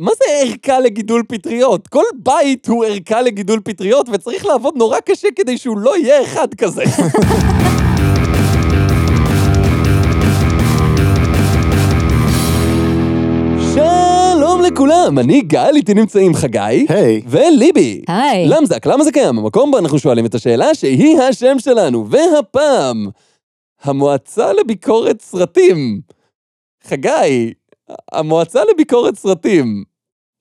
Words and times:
מה 0.00 0.10
זה 0.18 0.24
ערכה 0.40 0.80
לגידול 0.80 1.22
פטריות? 1.28 1.88
כל 1.88 2.04
בית 2.14 2.68
הוא 2.68 2.84
ערכה 2.84 3.22
לגידול 3.22 3.60
פטריות, 3.64 4.08
וצריך 4.12 4.46
לעבוד 4.46 4.74
נורא 4.76 5.00
קשה 5.00 5.28
כדי 5.36 5.58
שהוא 5.58 5.78
לא 5.78 5.98
יהיה 5.98 6.22
אחד 6.22 6.54
כזה. 6.54 6.84
שלום 13.74 14.62
לכולם, 14.62 15.18
אני 15.18 15.40
גל, 15.40 15.72
איתי 15.76 15.94
נמצאים 15.94 16.34
חגי. 16.34 16.86
היי. 16.88 17.22
וליבי. 17.26 18.02
היי. 18.08 18.48
למזק, 18.48 18.86
למה 18.86 19.04
זה 19.04 19.12
קיים? 19.12 19.38
המקום 19.38 19.70
בו 19.70 19.78
אנחנו 19.78 19.98
שואלים 19.98 20.26
את 20.26 20.34
השאלה 20.34 20.74
שהיא 20.74 21.18
השם 21.18 21.58
שלנו. 21.58 22.06
והפעם, 22.10 23.06
המועצה 23.82 24.52
לביקורת 24.52 25.20
סרטים. 25.20 26.00
חגי, 26.84 27.52
המועצה 28.12 28.60
לביקורת 28.64 29.16
סרטים, 29.16 29.84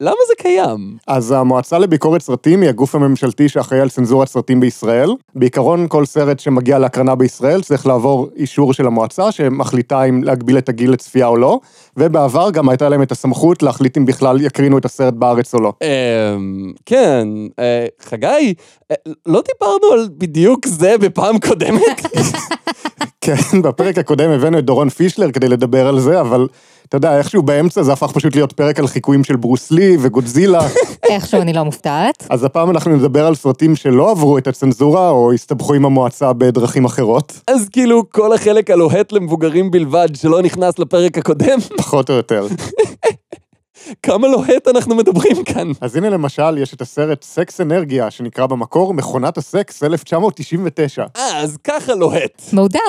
למה 0.01 0.15
זה 0.27 0.33
קיים? 0.37 0.97
אז 1.07 1.31
המועצה 1.31 1.79
לביקורת 1.79 2.21
סרטים 2.21 2.61
היא 2.61 2.69
הגוף 2.69 2.95
הממשלתי 2.95 3.49
שאחראי 3.49 3.81
על 3.81 3.89
צנזורת 3.89 4.27
סרטים 4.27 4.59
בישראל. 4.59 5.09
בעיקרון, 5.35 5.87
כל 5.87 6.05
סרט 6.05 6.39
שמגיע 6.39 6.79
להקרנה 6.79 7.15
בישראל 7.15 7.61
צריך 7.61 7.87
לעבור 7.87 8.29
אישור 8.35 8.73
של 8.73 8.87
המועצה, 8.87 9.31
שמחליטה 9.31 10.03
אם 10.03 10.23
להגביל 10.23 10.57
את 10.57 10.69
הגיל 10.69 10.91
לצפייה 10.91 11.27
או 11.27 11.37
לא, 11.37 11.59
ובעבר 11.97 12.51
גם 12.51 12.69
הייתה 12.69 12.89
להם 12.89 13.01
את 13.01 13.11
הסמכות 13.11 13.63
להחליט 13.63 13.97
אם 13.97 14.05
בכלל 14.05 14.41
יקרינו 14.41 14.77
את 14.77 14.85
הסרט 14.85 15.13
בארץ 15.13 15.53
או 15.53 15.61
לא. 15.61 15.73
אמ... 15.83 16.73
כן, 16.85 17.27
אה, 17.59 17.85
חגי, 18.01 18.53
אה, 18.91 18.95
לא 19.25 19.41
דיברנו 19.41 19.93
על 19.93 20.07
בדיוק 20.17 20.67
זה 20.67 20.97
בפעם 20.97 21.39
קודמת? 21.39 22.01
כן, 23.21 23.61
בפרק 23.61 23.97
הקודם 23.97 24.29
הבאנו 24.29 24.59
את 24.59 24.65
דורון 24.65 24.89
פישלר 24.89 25.31
כדי 25.31 25.47
לדבר 25.47 25.87
על 25.87 25.99
זה, 25.99 26.21
אבל 26.21 26.47
אתה 26.89 26.97
יודע, 26.97 27.17
איכשהו 27.17 27.41
באמצע 27.41 27.83
זה 27.83 27.93
הפך 27.93 28.11
פשוט 28.11 28.35
להיות 28.35 28.53
פרק 28.53 28.79
על 28.79 28.87
חיקויים 28.87 29.23
של 29.23 29.35
ברוסלי 29.35 29.97
וגודזילה. 29.99 30.59
איכשהו 31.09 31.41
אני 31.41 31.53
לא 31.53 31.63
מופתעת. 31.63 32.27
אז 32.29 32.43
הפעם 32.43 32.69
אנחנו 32.69 32.95
נדבר 32.95 33.27
על 33.27 33.35
סרטים 33.35 33.75
שלא 33.75 34.11
עברו 34.11 34.37
את 34.37 34.47
הצנזורה, 34.47 35.09
או 35.09 35.33
הסתבכו 35.33 35.73
עם 35.73 35.85
המועצה 35.85 36.33
בדרכים 36.33 36.85
אחרות, 36.85 37.39
אז 37.47 37.69
כאילו, 37.69 38.09
כל 38.09 38.33
החלק 38.33 38.69
הלוהט 38.69 39.11
למבוגרים 39.11 39.71
בלבד 39.71 40.07
שלא 40.15 40.41
נכנס 40.41 40.79
לפרק 40.79 41.17
הקודם, 41.17 41.59
פחות 41.77 42.09
או 42.09 42.15
יותר. 42.15 42.47
כמה 44.03 44.27
לוהט 44.27 44.67
אנחנו 44.67 44.95
מדברים 44.95 45.43
כאן? 45.43 45.71
אז 45.81 45.95
הנה 45.95 46.09
למשל, 46.09 46.57
יש 46.57 46.73
את 46.73 46.81
הסרט 46.81 47.23
סקס 47.23 47.61
אנרגיה, 47.61 48.11
שנקרא 48.11 48.45
במקור 48.45 48.93
מכונת 48.93 49.37
הסקס 49.37 49.83
1999. 49.83 51.05
אה, 51.17 51.41
אז 51.41 51.57
ככה 51.63 51.95
לוהט. 51.95 52.41
מעודן. 52.53 52.79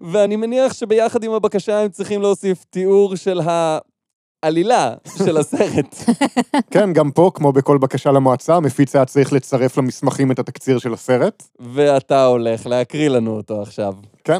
ואני 0.00 0.36
מניח 0.36 0.72
שביחד 0.72 1.24
עם 1.24 1.32
הבקשה 1.32 1.80
הם 1.80 1.88
צריכים 1.88 2.22
להוסיף 2.22 2.64
תיאור 2.70 3.16
של 3.16 3.40
העלילה 4.42 4.94
של 5.18 5.36
הסרט. 5.36 5.96
כן, 6.72 6.92
גם 6.92 7.10
פה, 7.10 7.30
כמו 7.34 7.52
בכל 7.52 7.78
בקשה 7.78 8.12
למועצה, 8.12 8.56
המפיץ 8.56 8.96
היה 8.96 9.04
צריך 9.04 9.32
לצרף 9.32 9.78
למסמכים 9.78 10.32
את 10.32 10.38
התקציר 10.38 10.78
של 10.78 10.92
הסרט. 10.92 11.42
ואתה 11.60 12.24
הולך 12.24 12.66
להקריא 12.66 13.08
לנו 13.08 13.36
אותו 13.36 13.62
עכשיו. 13.62 13.94
כן, 14.24 14.38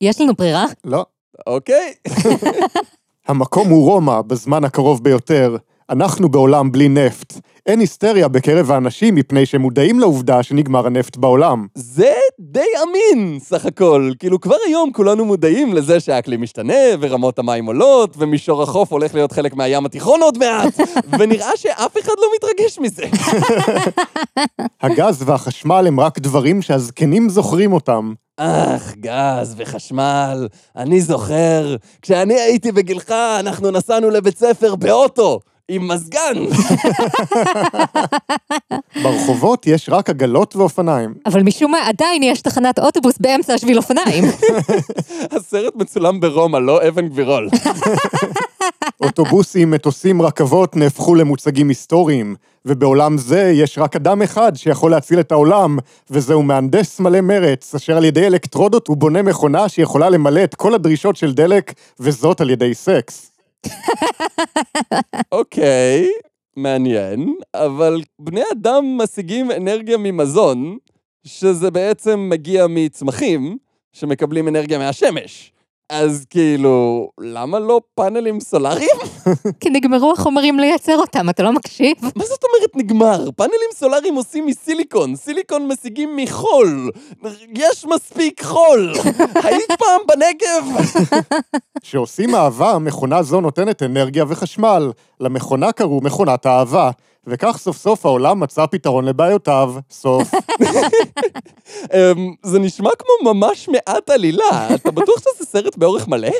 יש 0.00 0.20
לנו 0.20 0.34
ברירה? 0.34 0.66
לא. 0.84 1.06
אוקיי? 1.46 1.94
המקום 3.28 3.68
הוא 3.68 3.84
רומא, 3.90 4.22
בזמן 4.22 4.64
הקרוב 4.64 5.04
ביותר. 5.04 5.56
אנחנו 5.90 6.28
בעולם 6.28 6.72
בלי 6.72 6.88
נפט. 6.88 7.40
אין 7.66 7.80
היסטריה 7.80 8.28
בקרב 8.28 8.70
האנשים 8.70 9.14
מפני 9.14 9.46
שהם 9.46 9.60
מודעים 9.60 10.00
לעובדה 10.00 10.42
שנגמר 10.42 10.86
הנפט 10.86 11.16
בעולם. 11.16 11.66
זה 11.74 12.12
די 12.40 12.60
אמין, 12.82 13.38
סך 13.40 13.66
הכל. 13.66 14.10
כאילו, 14.18 14.40
כבר 14.40 14.56
היום 14.66 14.92
כולנו 14.92 15.24
מודעים 15.24 15.74
לזה 15.74 16.00
שהאקלים 16.00 16.42
משתנה, 16.42 16.74
ורמות 17.00 17.38
המים 17.38 17.66
עולות, 17.66 18.14
ומישור 18.18 18.62
החוף 18.62 18.92
הולך 18.92 19.14
להיות 19.14 19.32
חלק 19.32 19.54
מהים 19.54 19.86
התיכון 19.86 20.22
עוד 20.22 20.38
מעט, 20.38 20.80
ונראה 21.18 21.50
שאף 21.56 21.98
אחד 21.98 22.12
לא 22.18 22.26
מתרגש 22.36 22.78
מזה. 22.78 23.04
הגז 24.82 25.22
והחשמל 25.26 25.84
הם 25.86 26.00
רק 26.00 26.18
דברים 26.18 26.62
שהזקנים 26.62 27.28
זוכרים 27.28 27.72
אותם. 27.72 28.12
אך, 28.36 28.94
גז 28.96 29.54
וחשמל, 29.58 30.48
אני 30.76 31.00
זוכר, 31.00 31.76
כשאני 32.02 32.34
הייתי 32.34 32.72
בגילך, 32.72 33.10
אנחנו 33.40 33.70
נסענו 33.70 34.10
לבית 34.10 34.38
ספר 34.38 34.74
באוטו, 34.74 35.40
עם 35.70 35.88
מזגן. 35.88 36.34
ברחובות 39.02 39.66
יש 39.66 39.88
רק 39.88 40.10
עגלות 40.10 40.56
ואופניים. 40.56 41.14
אבל 41.26 41.42
משום 41.42 41.70
מה 41.70 41.78
עדיין 41.86 42.22
יש 42.22 42.40
תחנת 42.40 42.78
אוטובוס 42.78 43.18
באמצע 43.18 43.54
השביל 43.54 43.76
אופניים. 43.76 44.24
הסרט 45.36 45.76
מצולם 45.76 46.20
ברומא, 46.20 46.58
לא 46.58 46.88
אבן 46.88 47.08
גבירול. 47.08 47.48
אוטובוסים, 49.00 49.70
מטוסים, 49.70 50.22
רכבות 50.22 50.76
נהפכו 50.76 51.14
למוצגים 51.14 51.68
היסטוריים, 51.68 52.34
ובעולם 52.66 53.18
זה 53.18 53.52
יש 53.54 53.78
רק 53.78 53.96
אדם 53.96 54.22
אחד 54.22 54.52
שיכול 54.56 54.90
להציל 54.90 55.20
את 55.20 55.32
העולם, 55.32 55.78
וזהו 56.10 56.42
מהנדס 56.42 57.00
מלא 57.00 57.20
מרץ, 57.20 57.74
אשר 57.74 57.96
על 57.96 58.04
ידי 58.04 58.26
אלקטרודות 58.26 58.88
הוא 58.88 58.96
בונה 58.96 59.22
מכונה 59.22 59.68
שיכולה 59.68 60.10
למלא 60.10 60.44
את 60.44 60.54
כל 60.54 60.74
הדרישות 60.74 61.16
של 61.16 61.32
דלק, 61.32 61.72
וזאת 62.00 62.40
על 62.40 62.50
ידי 62.50 62.74
סקס. 62.74 63.29
אוקיי, 65.32 66.08
מעניין, 66.56 67.34
אבל 67.54 68.02
בני 68.18 68.42
אדם 68.52 68.98
משיגים 69.02 69.50
אנרגיה 69.50 69.96
ממזון, 69.96 70.78
שזה 71.24 71.70
בעצם 71.70 72.28
מגיע 72.30 72.66
מצמחים 72.68 73.58
שמקבלים 73.92 74.48
אנרגיה 74.48 74.78
מהשמש. 74.78 75.52
אז 75.90 76.24
כאילו, 76.30 77.08
למה 77.20 77.58
לא 77.58 77.80
פאנלים 77.94 78.40
סולאריים? 78.40 78.96
כי 79.60 79.70
נגמרו 79.70 80.12
החומרים 80.12 80.58
לייצר 80.58 80.96
אותם, 80.98 81.30
אתה 81.30 81.42
לא 81.42 81.52
מקשיב? 81.52 81.96
מה 82.02 82.24
זאת 82.24 82.44
אומרת 82.44 82.76
נגמר? 82.76 83.30
פאנלים 83.36 83.70
סולאריים 83.74 84.14
עושים 84.14 84.46
מסיליקון, 84.46 85.16
סיליקון 85.16 85.68
משיגים 85.68 86.16
מחול. 86.16 86.90
יש 87.54 87.84
מספיק 87.84 88.44
חול. 88.44 88.92
היית 89.44 89.72
פעם 89.78 90.00
בנגב? 90.08 90.86
כשעושים 91.80 92.34
אהבה, 92.34 92.78
מכונה 92.78 93.22
זו 93.22 93.40
נותנת 93.40 93.82
אנרגיה 93.82 94.24
וחשמל. 94.28 94.92
למכונה 95.20 95.72
קראו 95.72 96.00
מכונת 96.02 96.46
האהבה, 96.46 96.90
וכך 97.26 97.56
סוף 97.58 97.76
סוף 97.76 98.06
העולם 98.06 98.40
מצא 98.40 98.66
פתרון 98.66 99.04
לבעיותיו. 99.04 99.74
סוף. 99.90 100.30
אמ, 101.94 102.34
זה 102.42 102.58
נשמע 102.58 102.90
כמו 102.98 103.32
ממש 103.34 103.68
מעט 103.68 104.10
עלילה. 104.10 104.74
אתה 104.74 104.90
בטוח 104.90 105.16
שזה 105.18 105.46
סרט 105.46 105.76
באורך 105.76 106.08
מלא? 106.08 106.30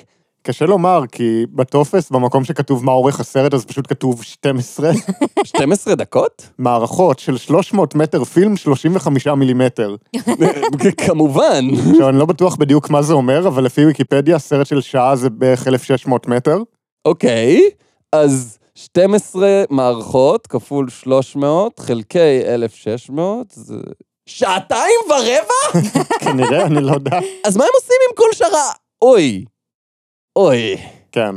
קשה 0.43 0.67
לומר, 0.67 1.03
כי 1.13 1.45
בטופס, 1.53 2.11
במקום 2.11 2.45
שכתוב 2.45 2.85
מה 2.85 2.93
אורך 2.93 3.21
הסרט, 3.21 3.55
אז 3.55 3.65
פשוט 3.65 3.87
כתוב 3.89 4.23
12 4.23 4.91
12 5.45 5.95
דקות? 5.95 6.49
מערכות 6.59 7.19
של 7.19 7.39
300 7.39 7.95
מטר 7.95 8.25
פילם, 8.25 8.57
35 8.57 9.27
מילימטר. 9.27 9.97
כמובן. 11.07 11.65
עכשיו, 11.91 12.09
אני 12.09 12.19
לא 12.19 12.27
בטוח 12.27 12.57
בדיוק 12.57 12.91
מה 12.91 13.03
זה 13.03 13.13
אומר, 13.13 13.49
אבל 13.49 13.65
לפי 13.65 13.87
ויקיפדיה, 13.87 14.39
סרט 14.39 14.67
של 14.67 14.81
שעה 14.81 15.17
זה 15.17 15.31
בערך 15.31 15.69
1,600 15.69 16.29
מטר. 16.29 16.63
אוקיי, 17.05 17.61
אז 18.13 18.59
12 18.85 19.65
מערכות 19.71 20.47
כפול 20.47 20.89
300 20.91 21.79
חלקי 21.81 22.41
1,600 22.55 23.47
זה... 23.51 23.75
שעתיים 24.27 25.01
ורבע? 25.09 25.89
כנראה, 26.25 26.67
אני 26.67 26.81
לא 26.81 26.93
יודע. 26.93 27.19
אז 27.45 27.57
מה 27.57 27.65
הם 27.65 27.71
עושים 27.75 27.97
עם 28.11 28.17
כל 28.17 28.33
שאר 28.33 28.57
ה... 28.57 28.73
אוי. 29.03 29.45
אוי. 30.37 30.77
כן. 31.13 31.35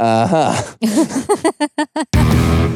אהה. 0.00 0.62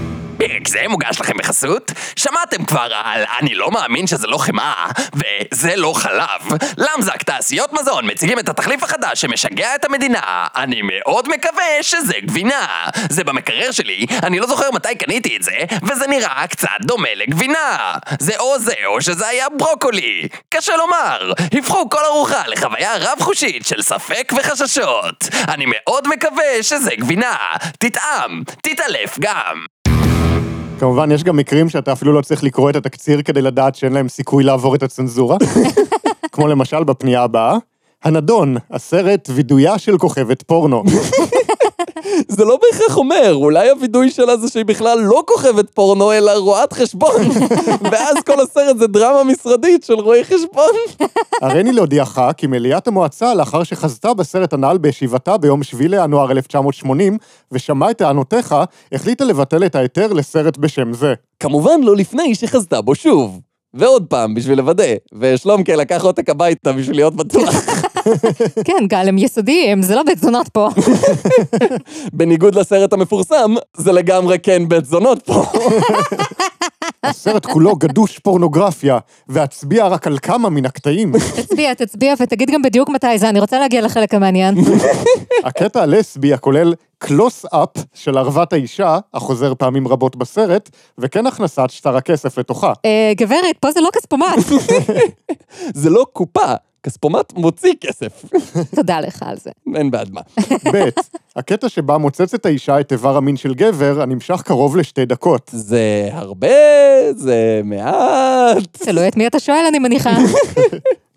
פרק 0.41 0.69
זה 0.69 0.81
מוגש 0.89 1.21
לכם 1.21 1.33
בחסות? 1.39 1.93
שמעתם 2.17 2.65
כבר 2.65 2.89
על 3.05 3.25
אני 3.39 3.55
לא 3.55 3.71
מאמין 3.71 4.06
שזה 4.06 4.27
לא 4.27 4.39
חמאה, 4.39 4.87
וזה 5.15 5.77
לא 5.77 5.93
חלב. 5.97 6.59
למזק 6.78 7.23
תעשיות 7.23 7.73
מזון 7.73 8.11
מציגים 8.11 8.39
את 8.39 8.49
התחליף 8.49 8.83
החדש 8.83 9.21
שמשגע 9.21 9.75
את 9.75 9.84
המדינה. 9.84 10.47
אני 10.56 10.81
מאוד 10.83 11.29
מקווה 11.29 11.83
שזה 11.83 12.15
גבינה. 12.23 12.67
זה 13.11 13.25
במקרר 13.25 13.71
שלי, 13.71 14.06
אני 14.23 14.39
לא 14.39 14.47
זוכר 14.47 14.70
מתי 14.70 14.94
קניתי 14.94 15.37
את 15.37 15.43
זה, 15.43 15.56
וזה 15.82 16.06
נראה 16.06 16.47
קצת 16.47 16.69
דומה 16.81 17.14
לגבינה. 17.14 17.94
זה 18.19 18.32
או 18.38 18.59
זה 18.59 18.75
או 18.87 19.03
שזה 19.03 19.26
היה 19.29 19.47
ברוקולי. 19.59 20.29
קשה 20.55 20.76
לומר, 20.76 21.32
הפכו 21.59 21.91
כל 21.91 22.05
ארוחה 22.06 22.43
לחוויה 22.47 22.97
רב-חושית 22.97 23.67
של 23.67 23.82
ספק 23.82 24.32
וחששות. 24.37 25.29
אני 25.49 25.64
מאוד 25.69 26.09
מקווה 26.09 26.62
שזה 26.62 26.91
גבינה. 26.97 27.37
תטעם, 27.79 28.43
תתעלף 28.62 29.19
גם. 29.20 29.64
כמובן, 30.81 31.12
יש 31.12 31.25
גם 31.25 31.37
מקרים 31.37 31.69
שאתה 31.69 31.93
אפילו 31.93 32.12
לא 32.12 32.21
צריך 32.21 32.44
לקרוא 32.44 32.71
את 32.71 32.77
התקציר 32.77 33.23
כדי 33.23 33.43
לדעת 33.43 33.75
שאין 33.75 33.93
להם 33.93 34.09
סיכוי 34.09 34.44
לעבור 34.44 34.75
את 34.75 34.82
הצנזורה. 34.82 35.37
כמו 36.32 36.49
למשל 36.49 36.85
בפנייה 36.85 37.23
הבאה, 37.23 37.56
הנדון, 38.05 38.56
הסרט 38.71 39.29
וידויה 39.35 39.79
של 39.79 39.99
כוכבת 39.99 40.43
פורנו. 40.43 40.85
זה 42.29 42.45
לא 42.45 42.59
בהכרח 42.62 42.97
אומר, 42.97 43.35
אולי 43.35 43.71
הווידוי 43.71 44.11
שלה 44.11 44.37
זה 44.37 44.49
שהיא 44.49 44.65
בכלל 44.65 44.99
לא 44.99 45.23
כוכבת 45.27 45.71
פורנו, 45.71 46.12
אלא 46.12 46.33
רואת 46.33 46.73
חשבון. 46.73 47.23
ואז 47.91 48.17
כל 48.27 48.41
הסרט 48.41 48.79
זה 48.79 48.87
דרמה 48.87 49.25
משרדית 49.25 49.85
של 49.85 49.95
רואי 49.95 50.25
חשבון. 50.25 50.75
הריני 51.43 51.73
להודיעך 51.73 52.21
כי 52.37 52.47
מליאת 52.47 52.89
המועצה, 52.89 53.35
לאחר 53.35 53.62
שחזתה 53.62 54.15
בסרט 54.15 54.53
הנ"ל 54.53 54.79
בישיבתה 54.79 55.37
ביום 55.37 55.62
7 55.62 55.89
לינואר 55.89 56.31
1980, 56.31 57.19
ושמעה 57.53 57.91
את 57.91 57.99
טענותיך, 57.99 58.55
החליטה 58.93 59.25
לבטל 59.25 59.65
את 59.65 59.75
ההיתר 59.75 60.12
לסרט 60.12 60.59
בשם 60.59 60.93
זה. 60.93 61.15
כמובן 61.41 61.81
לא 61.83 61.97
לפני 61.97 62.35
שחזתה 62.35 62.81
בו 62.81 62.95
שוב. 62.95 63.50
ועוד 63.75 64.06
פעם, 64.08 64.34
בשביל 64.34 64.58
לוודא. 64.58 64.94
ושלומקה 65.12 65.76
לקח 65.76 66.05
עותק 66.05 66.31
הביתה 66.31 66.72
בשביל 66.72 66.96
להיות 66.96 67.14
בטוח. 67.17 67.55
כן, 68.67 68.87
גל, 68.87 69.08
הם 69.08 69.19
יסודיים, 69.19 69.82
זה 69.82 69.94
לא 69.94 70.02
בית 70.02 70.19
זונות 70.19 70.49
פה. 70.49 70.69
בניגוד 72.12 72.55
לסרט 72.55 72.93
המפורסם, 72.93 73.55
זה 73.76 73.93
לגמרי 73.93 74.38
כן 74.38 74.69
בית 74.69 74.84
זונות 74.84 75.22
פה. 75.22 75.44
הסרט 77.05 77.46
כולו 77.46 77.76
גדוש 77.76 78.19
פורנוגרפיה, 78.19 78.99
והצביע 79.28 79.87
רק 79.87 80.06
על 80.06 80.19
כמה 80.19 80.50
מן 80.50 80.66
הקטעים. 80.66 81.12
תצביע, 81.37 81.75
תצביע, 81.75 82.14
ותגיד 82.20 82.50
גם 82.50 82.62
בדיוק 82.62 82.88
מתי 82.88 83.19
זה, 83.19 83.28
אני 83.28 83.40
רוצה 83.40 83.58
להגיע 83.58 83.81
לחלק 83.81 84.14
המעניין. 84.14 84.55
הקטע 85.44 85.82
הלסבי 85.82 86.34
הכולל 86.34 86.75
קלוס-אפ 87.02 87.69
של 87.94 88.19
ערוות 88.19 88.52
האישה, 88.52 88.99
החוזר 89.14 89.55
פעמים 89.55 89.88
רבות 89.88 90.17
בסרט, 90.17 90.70
וכן 90.99 91.26
הכנסת 91.26 91.70
שטר 91.70 91.97
הכסף 91.97 92.38
לתוכה. 92.38 92.73
אה, 92.85 93.12
גברת, 93.17 93.58
פה 93.61 93.70
זה 93.70 93.81
לא 93.81 93.88
כספומט. 93.93 94.38
זה 95.82 95.91
לא 95.91 96.06
קופה, 96.12 96.55
כספומט 96.82 97.32
מוציא 97.32 97.75
כסף. 97.81 98.25
תודה 98.76 99.00
לך 99.00 99.23
על 99.26 99.37
זה. 99.37 99.50
אין 99.75 99.91
בעד 99.91 100.11
מה. 100.12 100.20
ב', 100.73 100.88
הקטע 101.37 101.69
שבה 101.69 101.99
מוצצת 101.99 102.47
האישה 102.47 102.81
את 102.81 102.93
איבר 102.93 103.17
המין 103.17 103.37
של 103.37 103.55
גבר, 103.55 104.02
הנמשך 104.02 104.43
קרוב 104.44 104.76
לשתי 104.76 105.05
דקות. 105.05 105.50
זה 105.52 106.08
הרבה, 106.12 106.49
זה 107.17 107.61
מעט. 107.64 108.69
תלוי 108.73 109.08
את 109.08 109.17
מי 109.17 109.26
אתה 109.26 109.41
שואל, 109.41 109.64
אני 109.69 109.79
מניחה. 109.79 110.11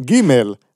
ג', 0.01 0.21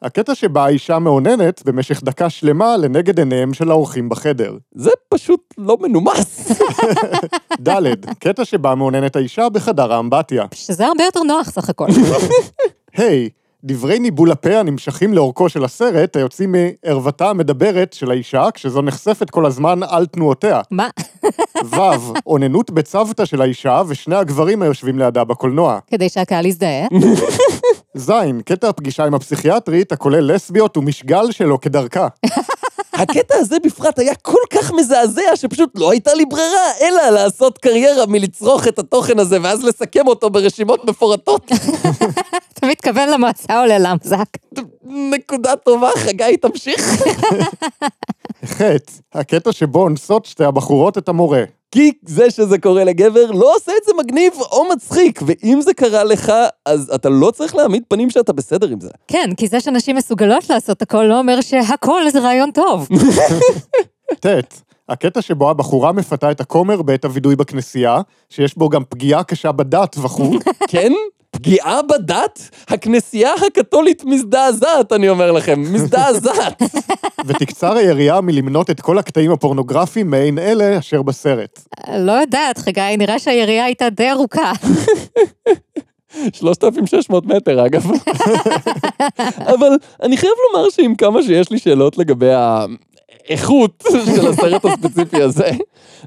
הקטע 0.02 0.36
שבה 0.36 0.66
האישה 0.66 1.00
מאוננת 1.00 1.64
במשך 1.66 2.04
דקה 2.04 2.30
שלמה 2.30 2.78
לנגד 2.78 3.19
עיניהם 3.19 3.54
של 3.54 3.72
האורחים 3.72 4.10
בחדר. 4.10 4.58
זה 4.75 4.90
פשוט 5.10 5.54
לא 5.58 5.78
מנומס. 5.81 6.52
ד', 7.68 8.06
קטע 8.19 8.46
שבה 8.46 8.75
מאוננת 8.75 9.16
האישה 9.16 9.50
בחדר 9.50 9.94
האמבטיה. 9.94 10.46
שזה 10.54 10.88
הרבה 10.88 11.04
יותר 11.04 11.24
נוח 11.24 11.50
סך 11.50 11.69
הכל. 11.69 11.88
ה', 12.98 13.02
דברי 13.63 14.00
ניבול 14.00 14.31
הפה 14.31 14.59
הנמשכים 14.59 15.13
לאורכו 15.13 15.50
של 15.50 15.63
הסרט, 15.63 16.15
היוצאים 16.15 16.56
מערוותה 16.56 17.30
המדברת 17.30 17.94
של 17.94 18.12
האישה, 18.12 18.45
כשזו 18.54 18.81
נחשפת 18.81 19.30
כל 19.30 19.45
הזמן 19.45 19.80
על 19.89 20.06
תנועותיה. 20.06 20.62
מה? 20.71 20.89
ו', 21.71 22.13
אוננות 22.27 22.71
בצוותא 22.71 23.25
של 23.25 23.42
האישה 23.42 23.81
ושני 23.88 24.15
הגברים 24.15 24.62
היושבים 24.62 25.00
לידה 25.00 25.24
בקולנוע. 25.24 25.80
כדי 25.88 26.09
שהקהל 26.09 26.45
יזדהה. 26.45 26.88
ז', 27.98 28.12
קטע 28.45 28.69
הפגישה 28.69 29.06
עם 29.06 29.13
הפסיכיאטרית, 29.13 29.92
הכולל 29.92 30.33
לסביות 30.33 30.77
ומשגל 30.77 31.31
שלו 31.31 31.62
כדרכה. 31.62 32.07
הקטע 32.97 33.35
הזה 33.38 33.57
בפרט 33.63 33.99
היה 33.99 34.15
כל 34.15 34.41
כך 34.49 34.71
מזעזע, 34.71 35.35
שפשוט 35.35 35.69
לא 35.75 35.91
הייתה 35.91 36.13
לי 36.13 36.25
ברירה, 36.25 36.71
אלא 36.81 37.09
לעשות 37.09 37.57
קריירה 37.57 38.05
מלצרוך 38.05 38.67
את 38.67 38.79
התוכן 38.79 39.19
הזה, 39.19 39.38
ואז 39.44 39.63
לסכם 39.63 40.07
אותו 40.07 40.29
ברשימות 40.29 40.85
מפורטות. 40.85 41.51
אתה 42.53 42.67
מתכוון 42.67 43.09
למועצה 43.09 43.61
או 43.61 43.65
ללמזק? 43.65 44.27
נקודה 44.89 45.56
טובה, 45.56 45.89
חגי, 45.95 46.38
תמשיך. 46.38 47.04
ח', 48.45 48.62
הקטע 49.13 49.51
שבו 49.51 49.81
אונסות 49.81 50.25
שתי 50.25 50.44
הבחורות 50.44 50.98
את 50.98 51.10
המורה. 51.10 51.44
כי 51.72 51.92
זה 52.06 52.31
שזה 52.31 52.57
קורה 52.57 52.84
לגבר 52.84 53.31
לא 53.31 53.56
עושה 53.56 53.72
את 53.81 53.86
זה 53.86 53.92
מגניב 53.98 54.34
או 54.51 54.69
מצחיק, 54.69 55.19
ואם 55.25 55.62
זה 55.62 55.74
קרה 55.74 56.04
לך, 56.04 56.34
אז 56.66 56.92
אתה 56.95 57.10
לא 57.10 57.31
צריך 57.31 57.56
להעמיד 57.56 57.84
פנים 57.88 58.10
שאתה 58.10 58.34
בסדר 58.34 58.68
עם 58.68 58.80
זה. 58.80 58.89
כן, 59.07 59.30
כי 59.38 59.48
זה 59.48 59.60
שנשים 59.60 59.95
מסוגלות 59.95 60.50
לעשות 60.50 60.81
הכל 60.81 61.04
לא 61.04 61.19
אומר 61.19 61.42
שהכל 61.42 62.10
זה 62.10 62.19
רעיון 62.19 62.51
טוב. 62.51 62.88
ט', 64.25 64.28
הקטע 64.89 65.22
שבו 65.22 65.50
הבחורה 65.50 65.92
מפתה 65.92 66.31
את 66.31 66.42
הכומר 66.42 66.81
בעת 66.81 67.06
הווידוי 67.06 67.36
בכנסייה, 67.36 68.01
שיש 68.30 68.57
בו 68.57 68.69
גם 68.69 68.84
פגיעה 68.89 69.24
קשה 69.24 69.51
בדת 69.51 69.95
וכו', 69.98 70.39
כן? 70.72 70.92
פגיעה 71.31 71.81
בדת? 71.81 72.50
הכנסייה 72.68 73.31
הקתולית 73.48 74.04
מזדעזעת, 74.06 74.94
אני 74.94 75.10
אומר 75.10 75.31
לכם, 75.31 75.62
מזדעזעת. 75.62 76.62
ותקצר 77.28 77.78
היריעה 77.78 78.22
מלמנות 78.22 78.69
את 78.69 78.81
כל 78.81 78.98
הקטעים 78.98 79.31
הפורנוגרפיים 79.31 80.10
מעין 80.10 80.39
אלה 80.39 80.80
אשר 80.80 81.01
בסרט. 81.01 81.60
לא 81.98 82.12
יודעת, 82.12 82.57
חגי, 82.57 82.98
נראה 82.98 83.19
שהיריעה 83.19 83.66
הייתה 83.66 83.90
די 83.90 84.12
ארוכה. 84.12 84.51
3,600 86.33 87.25
מטר, 87.25 87.66
אגב. 87.66 87.92
אבל 89.54 89.69
אני 90.04 90.18
חייב 90.18 90.33
לומר 90.54 90.69
שעם 90.69 90.95
כמה 90.95 91.24
שיש 91.24 91.51
לי 91.51 91.60
שאלות 91.60 91.98
לגבי 91.98 92.31
האיכות 93.27 93.83
של 94.15 94.27
הסרט 94.27 94.65
הספציפי 94.65 95.21
הזה, 95.21 95.50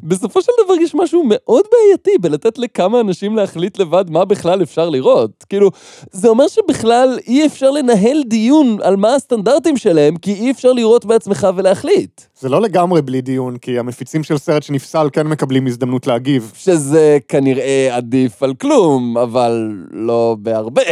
בסופו 0.02 0.43
של 0.43 0.52
דבר 0.64 0.75
יש 0.75 0.94
משהו 0.94 1.22
מאוד 1.26 1.64
בעייתי 1.72 2.11
בלתת 2.20 2.58
לכמה 2.58 3.00
אנשים 3.00 3.37
להחליט 3.37 3.78
לבד 3.78 4.05
מה 4.11 4.25
בכלל 4.25 4.62
אפשר 4.62 4.90
לראות. 4.90 5.44
כאילו, 5.49 5.70
זה 6.11 6.28
אומר 6.28 6.49
שבכלל 6.49 7.19
אי 7.26 7.46
אפשר 7.46 7.70
לנהל 7.70 8.22
דיון 8.26 8.78
על 8.82 8.96
מה 8.96 9.14
הסטנדרטים 9.14 9.76
שלהם, 9.76 10.17
כי 10.17 10.34
אי 10.34 10.50
אפשר 10.50 10.72
לראות 10.72 11.05
בעצמך 11.05 11.49
ולהחליט. 11.56 12.20
זה 12.40 12.49
לא 12.49 12.61
לגמרי 12.61 13.02
בלי 13.02 13.20
דיון, 13.20 13.56
כי 13.56 13.78
המפיצים 13.78 14.23
של 14.23 14.38
סרט 14.38 14.62
שנפסל 14.62 15.08
כן 15.12 15.26
מקבלים 15.26 15.66
הזדמנות 15.66 16.06
להגיב. 16.06 16.52
שזה 16.56 17.19
כנראה 17.28 17.88
עדיף 17.93 18.43
על 18.43 18.55
כלום, 18.55 19.19
אבל 19.19 19.73
לא 19.93 20.37
בהרבה. 20.38 20.82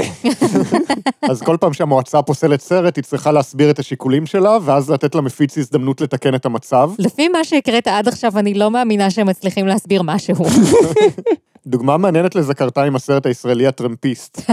אז 1.31 1.42
כל 1.42 1.56
פעם 1.60 1.72
שהמועצה 1.72 2.22
פוסלת 2.22 2.60
סרט, 2.60 2.96
היא 2.96 3.04
צריכה 3.04 3.32
להסביר 3.32 3.70
את 3.70 3.78
השיקולים 3.78 4.26
שלה, 4.26 4.58
ואז 4.62 4.90
לתת 4.90 5.14
למפיץ 5.14 5.58
הזדמנות 5.58 6.00
לתקן 6.00 6.18
את 6.35 6.47
המצב. 6.47 6.91
לפי 6.99 7.29
מה 7.29 7.44
שהקראת 7.44 7.88
עד 7.88 8.09
עכשיו, 8.09 8.38
אני 8.38 8.55
לא 8.55 8.70
מאמינה 8.70 9.11
שהם 9.11 9.26
מצליחים 9.26 9.67
להסביר 9.67 10.03
משהו. 10.03 10.35
דוגמה 11.69 11.97
מעניינת 11.97 12.35
לזה 12.35 12.55
קרתה 12.55 12.82
עם 12.82 12.97
הסרט 12.97 13.26
הישראלי 13.26 13.67
הטרמפיסט. 13.67 14.50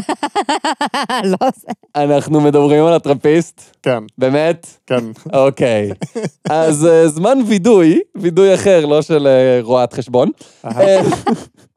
לא 1.32 1.50
זה. 1.56 1.68
אנחנו 1.96 2.42
מדברים 2.42 2.86
על 2.86 2.94
הטרמפיסט? 2.94 3.62
כן, 3.84 4.04
באמת? 4.18 4.68
כן. 4.88 5.04
אוקיי. 5.34 5.92
אז 6.50 6.86
אה, 6.86 7.08
זמן 7.08 7.38
וידוי, 7.48 8.00
וידוי 8.16 8.54
אחר, 8.54 8.86
לא 8.86 9.02
של 9.02 9.28
אה, 9.28 9.60
רואת 9.62 9.94
חשבון. 9.94 10.30
אה, 10.66 11.02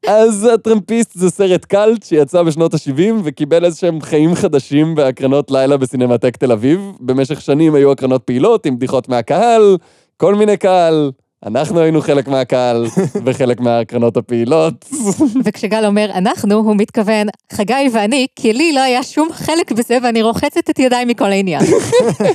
אז 0.07 0.47
הטרמפיסט 0.53 1.11
זה 1.13 1.29
סרט 1.29 1.65
קאלט 1.65 2.03
שיצא 2.03 2.43
בשנות 2.43 2.73
ה-70 2.73 3.13
וקיבל 3.23 3.65
איזה 3.65 3.77
שהם 3.77 4.01
חיים 4.01 4.35
חדשים 4.35 4.95
בהקרנות 4.95 5.51
לילה 5.51 5.77
בסינמטק 5.77 6.37
תל 6.37 6.51
אביב. 6.51 6.81
במשך 6.99 7.41
שנים 7.41 7.75
היו 7.75 7.91
הקרנות 7.91 8.23
פעילות 8.23 8.65
עם 8.65 8.75
בדיחות 8.75 9.09
מהקהל, 9.09 9.77
כל 10.17 10.35
מיני 10.35 10.57
קהל. 10.57 11.11
אנחנו 11.45 11.79
היינו 11.79 12.01
חלק 12.01 12.27
מהקהל 12.27 12.85
וחלק 13.25 13.59
מההקרנות 13.59 14.17
הפעילות. 14.17 14.85
וכשגל 15.45 15.85
אומר 15.85 16.11
אנחנו, 16.13 16.55
הוא 16.55 16.75
מתכוון, 16.75 17.27
חגי 17.53 17.89
ואני, 17.93 18.27
כי 18.35 18.53
לי 18.53 18.73
לא 18.73 18.79
היה 18.79 19.03
שום 19.03 19.29
חלק 19.31 19.71
בזה 19.71 19.97
ואני 20.03 20.21
רוחצת 20.21 20.69
את 20.69 20.79
ידיי 20.79 21.05
מכל 21.05 21.25
העניין. 21.25 21.61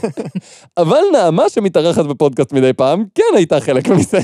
אבל 0.78 1.00
נעמה 1.12 1.49
שמתארחת 1.49 2.04
בפודקאסט 2.04 2.52
מדי 2.52 2.73
פעם, 2.73 3.04
כן 3.14 3.37
הייתה 3.37 3.61
חלק 3.61 3.88
מזה. 3.88 4.18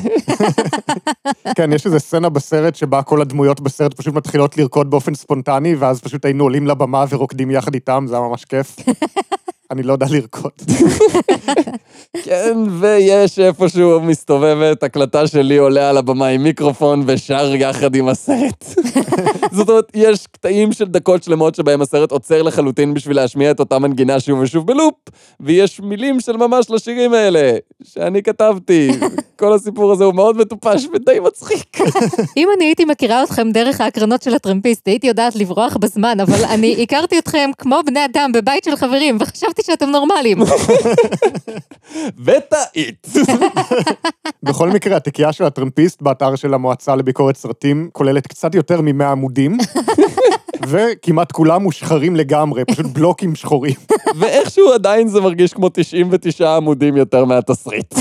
כן, 1.56 1.72
יש 1.72 1.86
איזו 1.86 2.00
סצנה 2.00 2.28
בסרט 2.28 2.74
שבה 2.74 3.02
כל 3.02 3.20
הדמויות 3.20 3.60
בסרט 3.60 3.94
פשוט 3.94 4.14
מתחילות 4.14 4.56
לרקוד 4.56 4.90
באופן 4.90 5.14
ספונטני, 5.14 5.74
ואז 5.74 6.00
פשוט 6.00 6.24
היינו 6.24 6.44
עולים 6.44 6.66
לבמה 6.66 7.04
ורוקדים 7.08 7.50
יחד 7.50 7.74
איתם, 7.74 8.04
זה 8.08 8.14
היה 8.14 8.24
ממש 8.28 8.44
כיף. 8.44 8.76
אני 9.70 9.82
לא 9.82 9.92
יודע 9.92 10.06
לרקוד. 10.10 10.52
כן, 12.24 12.58
ויש 12.80 13.38
איפשהו 13.38 14.00
מסתובבת 14.00 14.82
הקלטה 14.82 15.26
שלי 15.26 15.56
עולה 15.56 15.90
על 15.90 15.96
הבמה 15.96 16.26
עם 16.26 16.42
מיקרופון 16.42 17.02
ושר 17.06 17.54
יחד 17.54 17.94
עם 17.94 18.08
הסרט. 18.08 18.64
זאת 19.52 19.68
אומרת, 19.68 19.90
יש 19.94 20.26
קטעים 20.26 20.72
של 20.72 20.84
דקות 20.84 21.22
שלמות 21.22 21.54
שבהם 21.54 21.82
הסרט 21.82 22.12
עוצר 22.12 22.42
לחלוטין 22.42 22.94
בשביל 22.94 23.16
להשמיע 23.16 23.50
את 23.50 23.60
אותה 23.60 23.78
מנגינה 23.78 24.20
שוב 24.20 24.38
ושוב 24.38 24.66
בלופ, 24.66 24.94
ויש 25.40 25.80
מילים 25.80 26.20
של 26.20 26.36
ממש 26.36 26.70
לשירים 26.70 27.14
האלה, 27.14 27.52
שאני 27.82 28.22
כתבתי. 28.22 28.90
כל 29.36 29.52
הסיפור 29.52 29.92
הזה 29.92 30.04
הוא 30.04 30.14
מאוד 30.14 30.36
מטופש 30.36 30.86
ודי 30.94 31.20
מצחיק. 31.20 31.80
אם 32.36 32.48
אני 32.56 32.64
הייתי 32.64 32.84
מכירה 32.84 33.22
אתכם 33.22 33.50
דרך 33.50 33.80
ההקרנות 33.80 34.22
של 34.22 34.34
הטרמפיסט, 34.34 34.88
הייתי 34.88 35.06
יודעת 35.06 35.36
לברוח 35.36 35.76
בזמן, 35.76 36.20
אבל 36.20 36.44
אני 36.44 36.82
הכרתי 36.82 37.18
אתכם 37.18 37.50
כמו 37.58 37.80
בני 37.86 38.04
אדם 38.04 38.30
בבית 38.34 38.64
של 38.64 38.76
חברים, 38.76 39.16
וחשבתי 39.20 39.59
שאתם 39.62 39.88
נורמלים. 39.88 40.38
וטעית. 42.24 43.06
בכל 44.42 44.70
מקרה, 44.70 44.96
התיקייה 44.96 45.32
של 45.32 45.44
הטרמפיסט 45.44 46.02
באתר 46.02 46.36
של 46.36 46.54
המועצה 46.54 46.96
לביקורת 46.96 47.36
סרטים 47.36 47.88
כוללת 47.92 48.26
קצת 48.26 48.54
יותר 48.54 48.80
מ-100 48.80 49.04
עמודים, 49.04 49.58
וכמעט 50.68 51.32
כולם 51.32 51.62
מושחרים 51.62 52.16
לגמרי, 52.16 52.64
פשוט 52.64 52.86
בלוקים 52.86 53.34
שחורים. 53.34 53.74
ואיכשהו 54.18 54.72
עדיין 54.72 55.08
זה 55.08 55.20
מרגיש 55.20 55.52
כמו 55.54 55.68
99 55.72 56.56
עמודים 56.56 56.96
יותר 56.96 57.24
מהתסריט. 57.24 57.94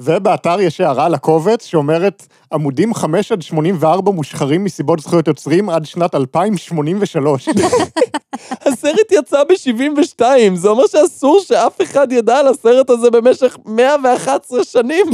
ובאתר 0.00 0.60
יש 0.60 0.80
הערה 0.80 1.08
לקובץ 1.08 1.64
שאומרת, 1.64 2.26
עמודים 2.52 2.94
5 2.94 3.32
עד 3.32 3.42
84 3.42 4.10
מושחרים 4.10 4.64
מסיבות 4.64 5.00
זכויות 5.00 5.28
יוצרים 5.28 5.70
עד 5.70 5.84
שנת 5.84 6.14
2083. 6.14 7.48
הסרט 8.66 9.12
יצא 9.12 9.44
ב-72, 9.44 10.22
זה 10.54 10.68
אומר 10.68 10.86
שאסור 10.86 11.40
שאף 11.46 11.82
אחד 11.82 12.12
ידע 12.12 12.36
על 12.36 12.48
הסרט 12.48 12.90
הזה 12.90 13.10
במשך 13.10 13.56
111 13.66 14.64
שנים. 14.64 15.06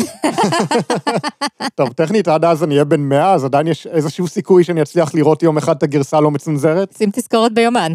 טוב, 1.75 1.93
טכנית 1.93 2.28
עד 2.28 2.45
אז 2.45 2.64
אני 2.64 2.75
אהיה 2.75 2.85
בן 2.85 3.00
100, 3.00 3.33
אז 3.33 3.45
עדיין 3.45 3.66
יש 3.66 3.87
איזשהו 3.87 4.28
סיכוי 4.28 4.64
שאני 4.64 4.83
אצליח 4.83 5.14
לראות 5.14 5.43
יום 5.43 5.57
אחד 5.57 5.76
את 5.76 5.83
הגרסה 5.83 6.16
הלא 6.16 6.31
מצונזרת. 6.31 6.95
שים 6.99 7.11
תזכורת 7.12 7.52
ביומן. 7.52 7.93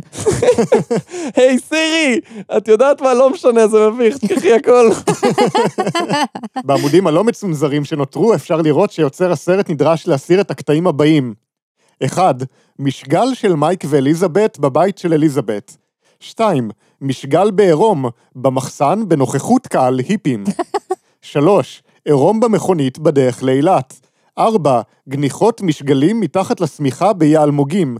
היי 1.35 1.59
סירי, 1.59 2.19
את 2.57 2.67
יודעת 2.67 3.01
מה? 3.01 3.13
לא 3.13 3.29
משנה, 3.29 3.67
זה 3.67 3.89
מביך, 3.89 4.17
תקחי 4.17 4.53
הכל. 4.53 4.89
בעמודים 6.81 7.07
הלא 7.07 7.23
מצונזרים 7.23 7.85
שנותרו 7.85 8.33
אפשר 8.33 8.61
לראות 8.61 8.91
שיוצר 8.91 9.31
הסרט 9.31 9.69
נדרש 9.69 10.07
להסיר 10.07 10.41
את 10.41 10.51
הקטעים 10.51 10.87
הבאים. 10.87 11.33
1. 12.05 12.35
משגל 12.79 13.33
של 13.33 13.55
מייק 13.55 13.83
ואליזבת 13.87 14.59
בבית 14.59 14.97
של 14.97 15.13
אליזבת. 15.13 15.77
2. 16.19 16.69
משגל 17.01 17.51
בעירום, 17.51 18.05
במחסן 18.35 19.03
בנוכחות 19.07 19.67
קהל 19.67 19.99
היפים. 19.99 20.43
3. 21.21 21.83
עירום 22.05 22.39
במכונית 22.39 22.99
בדרך 22.99 23.43
לאילת. 23.43 23.99
4. 24.37 24.81
גניחות 25.09 25.61
משגלים 25.61 26.19
מתחת 26.19 26.61
לשמיכה 26.61 27.13
ביעלמוגים. 27.13 27.97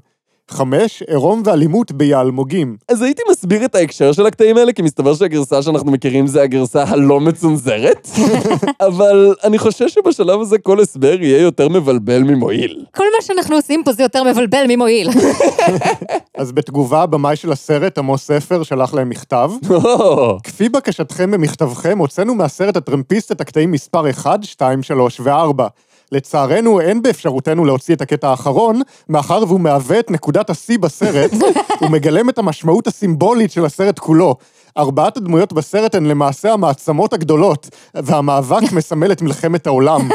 5. 0.53 1.03
עירום 1.07 1.41
ואלימות 1.45 1.91
ביעלמוגים. 1.91 2.77
אז 2.87 3.01
הייתי 3.01 3.21
מסביר 3.31 3.65
את 3.65 3.75
ההקשר 3.75 4.11
של 4.11 4.25
הקטעים 4.25 4.57
האלה, 4.57 4.73
כי 4.73 4.81
מסתבר 4.81 5.13
שהגרסה 5.13 5.61
שאנחנו 5.61 5.91
מכירים 5.91 6.27
זה 6.27 6.41
הגרסה 6.41 6.83
הלא 6.83 7.19
מצונזרת, 7.19 8.09
אבל 8.87 9.35
אני 9.43 9.57
חושב 9.57 9.87
שבשלב 9.87 10.41
הזה 10.41 10.57
כל 10.57 10.79
הסבר 10.79 11.21
יהיה 11.21 11.41
יותר 11.41 11.69
מבלבל 11.69 12.23
ממועיל. 12.23 12.85
כל 12.95 13.03
מה 13.15 13.21
שאנחנו 13.21 13.55
עושים 13.55 13.83
פה 13.85 13.93
זה 13.93 14.03
יותר 14.03 14.23
מבלבל 14.23 14.65
ממועיל. 14.67 15.09
אז 16.37 16.51
בתגובה, 16.51 17.03
הבמאי 17.03 17.35
של 17.35 17.51
הסרט, 17.51 17.97
עמוס 17.97 18.23
ספר, 18.27 18.63
שלח 18.63 18.93
להם 18.93 19.09
מכתב. 19.09 19.51
כפי 20.43 20.69
בקשתכם 20.69 21.31
במכתבכם, 21.31 21.97
הוצאנו 21.97 22.35
מהסרט 22.35 22.77
הטרמפיסט 22.77 23.31
את 23.31 23.41
הקטעים 23.41 23.71
מספר 23.71 24.09
1, 24.09 24.43
2, 24.43 24.83
3 24.83 25.19
ו-4. 25.19 25.63
לצערנו, 26.11 26.81
אין 26.81 27.01
באפשרותנו 27.01 27.65
להוציא 27.65 27.95
את 27.95 28.01
הקטע 28.01 28.29
האחרון, 28.29 28.81
מאחר 29.09 29.43
והוא 29.47 29.59
מהווה 29.59 29.99
את 29.99 30.11
נקודת 30.11 30.49
השיא 30.49 30.79
בסרט, 30.79 31.31
ומגלם 31.81 32.29
את 32.29 32.37
המשמעות 32.37 32.87
הסימבולית 32.87 33.51
של 33.51 33.65
הסרט 33.65 33.99
כולו. 33.99 34.35
ארבעת 34.77 35.17
הדמויות 35.17 35.53
בסרט 35.53 35.95
הן 35.95 36.05
למעשה 36.05 36.53
המעצמות 36.53 37.13
הגדולות, 37.13 37.69
והמאבק 37.95 38.71
מסמל 38.77 39.11
את 39.11 39.21
מלחמת 39.21 39.67
העולם. 39.67 40.09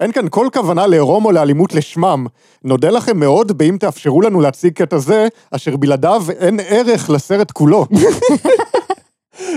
אין 0.00 0.12
כאן 0.12 0.26
כל 0.30 0.48
כוונה 0.52 0.86
לעירום 0.86 1.24
או 1.24 1.32
לאלימות 1.32 1.74
לשמם. 1.74 2.26
נודה 2.64 2.90
לכם 2.90 3.20
מאוד 3.20 3.58
באם 3.58 3.76
תאפשרו 3.76 4.22
לנו 4.22 4.40
להציג 4.40 4.72
קטע 4.72 4.98
זה, 4.98 5.28
אשר 5.50 5.76
בלעדיו 5.76 6.24
אין 6.38 6.60
ערך 6.66 7.10
לסרט 7.10 7.50
כולו. 7.50 7.86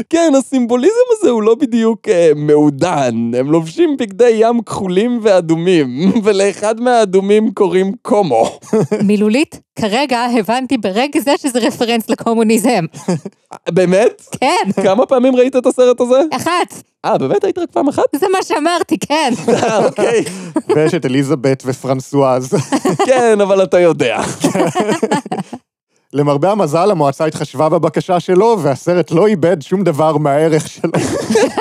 כן, 0.10 0.34
הסימבוליזם 0.38 0.94
הזה 1.12 1.30
הוא 1.30 1.44
לא 1.44 1.56
בדיוק 1.56 2.10
אה, 2.10 2.32
מעודן. 2.36 3.32
הם 3.38 3.52
לובשים 3.52 3.98
בגדי 3.98 4.30
ים 4.30 4.62
כחולים 4.62 5.20
ואדומים, 5.22 5.88
ולאחד 6.24 6.82
מהאדומים 6.82 7.52
קוראים 7.54 7.92
קומו. 8.02 8.60
מילולית, 9.08 9.60
כרגע 9.80 10.20
הבנתי 10.40 10.78
ברגע 10.78 11.20
זה 11.20 11.32
שזה 11.38 11.60
רפרנס 11.60 12.10
לקומוניזם. 12.10 12.86
באמת? 13.70 14.22
כן, 14.32 14.84
כמה 14.84 15.06
פעמים 15.06 15.36
ראית 15.36 15.56
את 15.56 15.66
הסרט 15.66 16.02
הזה? 16.02 16.22
אחת. 16.32 16.84
אה, 17.06 17.18
באמת 17.18 17.44
היית 17.44 17.58
רק 17.58 17.70
פעם 17.72 17.88
אחת? 17.88 18.04
זה 18.16 18.26
מה 18.32 18.44
שאמרתי, 18.44 18.98
כן. 19.00 19.34
אה, 19.54 19.86
אוקיי. 19.86 20.24
ויש 20.76 20.94
את 20.94 21.06
אליזבת 21.06 21.64
ופרנסואז. 21.66 22.54
כן, 23.06 23.42
אבל 23.42 23.64
אתה 23.64 23.80
יודע. 23.80 24.22
למרבה 26.14 26.52
המזל, 26.52 26.92
המועצה 26.92 27.26
התחשבה 27.26 27.70
בבקשה 27.70 28.20
שלו, 28.20 28.58
והסרט 28.62 29.12
לא 29.12 29.28
איבד 29.28 29.62
שום 29.62 29.84
דבר 29.84 30.18
מהערך 30.18 30.68
שלו. 30.68 30.92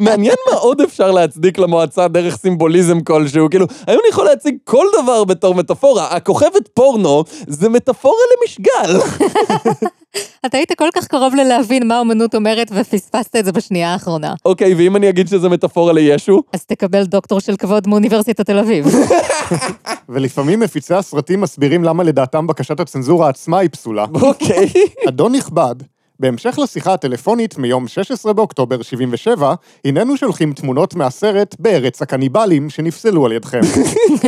מעניין 0.00 0.36
מה 0.50 0.56
עוד 0.56 0.80
אפשר 0.80 1.10
להצדיק 1.10 1.58
למועצה 1.58 2.08
דרך 2.08 2.36
סימבוליזם 2.36 3.00
כלשהו. 3.00 3.50
כאילו, 3.50 3.66
היום 3.86 4.00
אני 4.00 4.08
יכול 4.10 4.24
להציג 4.24 4.56
כל 4.64 4.86
דבר 5.02 5.24
בתור 5.24 5.54
מטאפורה. 5.54 6.16
הכוכבת 6.16 6.68
פורנו 6.74 7.24
זה 7.46 7.68
מטאפורה 7.68 8.22
למשגל. 8.42 8.98
אתה 10.46 10.56
היית 10.58 10.72
כל 10.78 10.88
כך 10.94 11.06
קרוב 11.06 11.34
ללהבין 11.34 11.88
מה 11.88 11.96
האומנות 11.96 12.34
אומרת 12.34 12.70
ופספסת 12.74 13.36
את 13.36 13.44
זה 13.44 13.52
בשנייה 13.52 13.92
האחרונה. 13.92 14.34
אוקיי, 14.44 14.74
ואם 14.74 14.96
אני 14.96 15.08
אגיד 15.08 15.28
שזה 15.28 15.48
מטאפורה 15.48 15.92
לישו? 15.92 16.42
אז 16.52 16.64
תקבל 16.64 17.04
דוקטור 17.04 17.40
של 17.40 17.56
כבוד 17.56 17.88
מאוניברסיטת 17.88 18.46
תל 18.46 18.58
אביב. 18.58 18.86
ולפעמים 20.08 20.60
מפיצי 20.60 20.94
הסרטים 20.94 21.40
מסבירים 21.40 21.84
למה 21.84 22.02
לדעתם 22.02 22.46
בקשת 22.46 22.80
הצנזורה 22.80 23.28
עצמה 23.28 23.58
היא 23.58 23.70
פסולה. 23.70 24.04
אוקיי. 24.14 24.68
אדון 25.08 25.34
נכבד, 25.34 25.74
בהמשך 26.20 26.58
לשיחה 26.62 26.94
הטלפונית 26.94 27.58
מיום 27.58 27.88
16 27.88 28.32
באוקטובר 28.32 28.82
77, 28.82 29.54
הננו 29.84 30.16
שולחים 30.16 30.52
תמונות 30.52 30.94
מהסרט 30.94 31.56
בארץ 31.58 32.02
הקניבלים 32.02 32.70
שנפסלו 32.70 33.26
על 33.26 33.32
ידכם. 33.32 33.60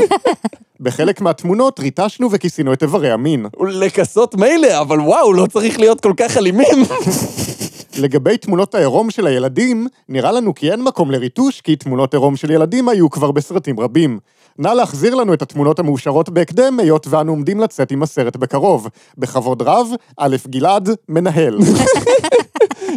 בחלק 0.80 1.20
מהתמונות 1.20 1.80
ריטשנו 1.80 2.30
וכיסינו 2.30 2.72
את 2.72 2.82
איברי 2.82 3.10
המין. 3.10 3.46
לכסות 3.60 4.34
מילא, 4.34 4.80
אבל 4.80 5.00
וואו, 5.00 5.32
לא 5.32 5.46
צריך 5.46 5.80
להיות 5.80 6.00
כל 6.00 6.12
כך 6.16 6.36
אלימים. 6.36 6.84
לגבי 7.98 8.36
תמונות 8.36 8.74
העירום 8.74 9.10
של 9.10 9.26
הילדים, 9.26 9.86
נראה 10.08 10.32
לנו 10.32 10.54
כי 10.54 10.70
אין 10.70 10.82
מקום 10.82 11.10
לריטוש, 11.10 11.60
כי 11.60 11.76
תמונות 11.76 12.14
עירום 12.14 12.36
של 12.36 12.50
ילדים 12.50 12.88
היו 12.88 13.10
כבר 13.10 13.30
בסרטים 13.30 13.80
רבים. 13.80 14.18
נא 14.58 14.68
להחזיר 14.68 15.14
לנו 15.14 15.34
את 15.34 15.42
התמונות 15.42 15.78
המאושרות 15.78 16.28
בהקדם, 16.28 16.80
היות 16.80 17.06
ואנו 17.10 17.32
עומדים 17.32 17.60
לצאת 17.60 17.90
עם 17.90 18.02
הסרט 18.02 18.36
בקרוב. 18.36 18.88
בכבוד 19.18 19.62
רב, 19.62 19.88
א' 20.18 20.36
גלעד, 20.46 20.88
מנהל. 21.08 21.58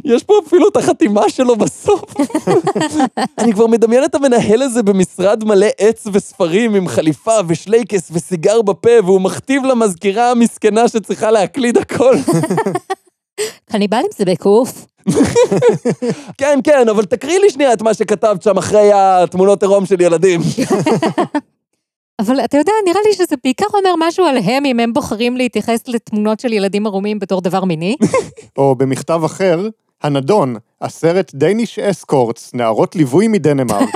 יש 0.05 0.23
פה 0.23 0.33
אפילו 0.47 0.67
את 0.67 0.77
החתימה 0.77 1.29
שלו 1.29 1.55
בסוף. 1.55 2.13
אני 3.39 3.53
כבר 3.53 3.67
מדמיין 3.67 4.03
את 4.03 4.15
המנהל 4.15 4.61
הזה 4.61 4.83
במשרד 4.83 5.43
מלא 5.43 5.67
עץ 5.77 6.07
וספרים 6.13 6.75
עם 6.75 6.87
חליפה 6.87 7.35
ושלייקס 7.47 8.09
וסיגר 8.11 8.61
בפה, 8.61 8.89
והוא 9.03 9.21
מכתיב 9.21 9.63
למזכירה 9.65 10.31
המסכנה 10.31 10.87
שצריכה 10.87 11.31
להקליד 11.31 11.77
הכל. 11.77 12.15
קניבלים 13.71 14.05
זה 14.17 14.25
בקוף. 14.25 14.85
כן, 16.37 16.59
כן, 16.63 16.89
אבל 16.89 17.05
תקריא 17.05 17.39
לי 17.39 17.49
שנייה 17.49 17.73
את 17.73 17.81
מה 17.81 17.93
שכתבת 17.93 18.43
שם 18.43 18.57
אחרי 18.57 18.91
התמונות 18.93 19.63
עירום 19.63 19.85
של 19.85 20.01
ילדים. 20.01 20.41
אבל 22.19 22.39
אתה 22.45 22.57
יודע, 22.57 22.71
נראה 22.85 23.01
לי 23.05 23.13
שזה 23.13 23.35
בעיקר 23.43 23.65
אומר 23.73 23.93
משהו 23.99 24.25
עליהם 24.25 24.65
אם 24.65 24.79
הם 24.79 24.93
בוחרים 24.93 25.37
להתייחס 25.37 25.79
לתמונות 25.87 26.39
של 26.39 26.53
ילדים 26.53 26.85
ערומים 26.85 27.19
בתור 27.19 27.41
דבר 27.41 27.63
מיני. 27.63 27.95
או 28.57 28.75
במכתב 28.75 29.21
אחר, 29.25 29.67
הנדון, 30.03 30.55
הסרט 30.81 31.31
Danish 31.33 31.79
Escorts, 31.79 32.53
נערות 32.53 32.95
ליווי 32.95 33.27
מדנמרק. 33.27 33.89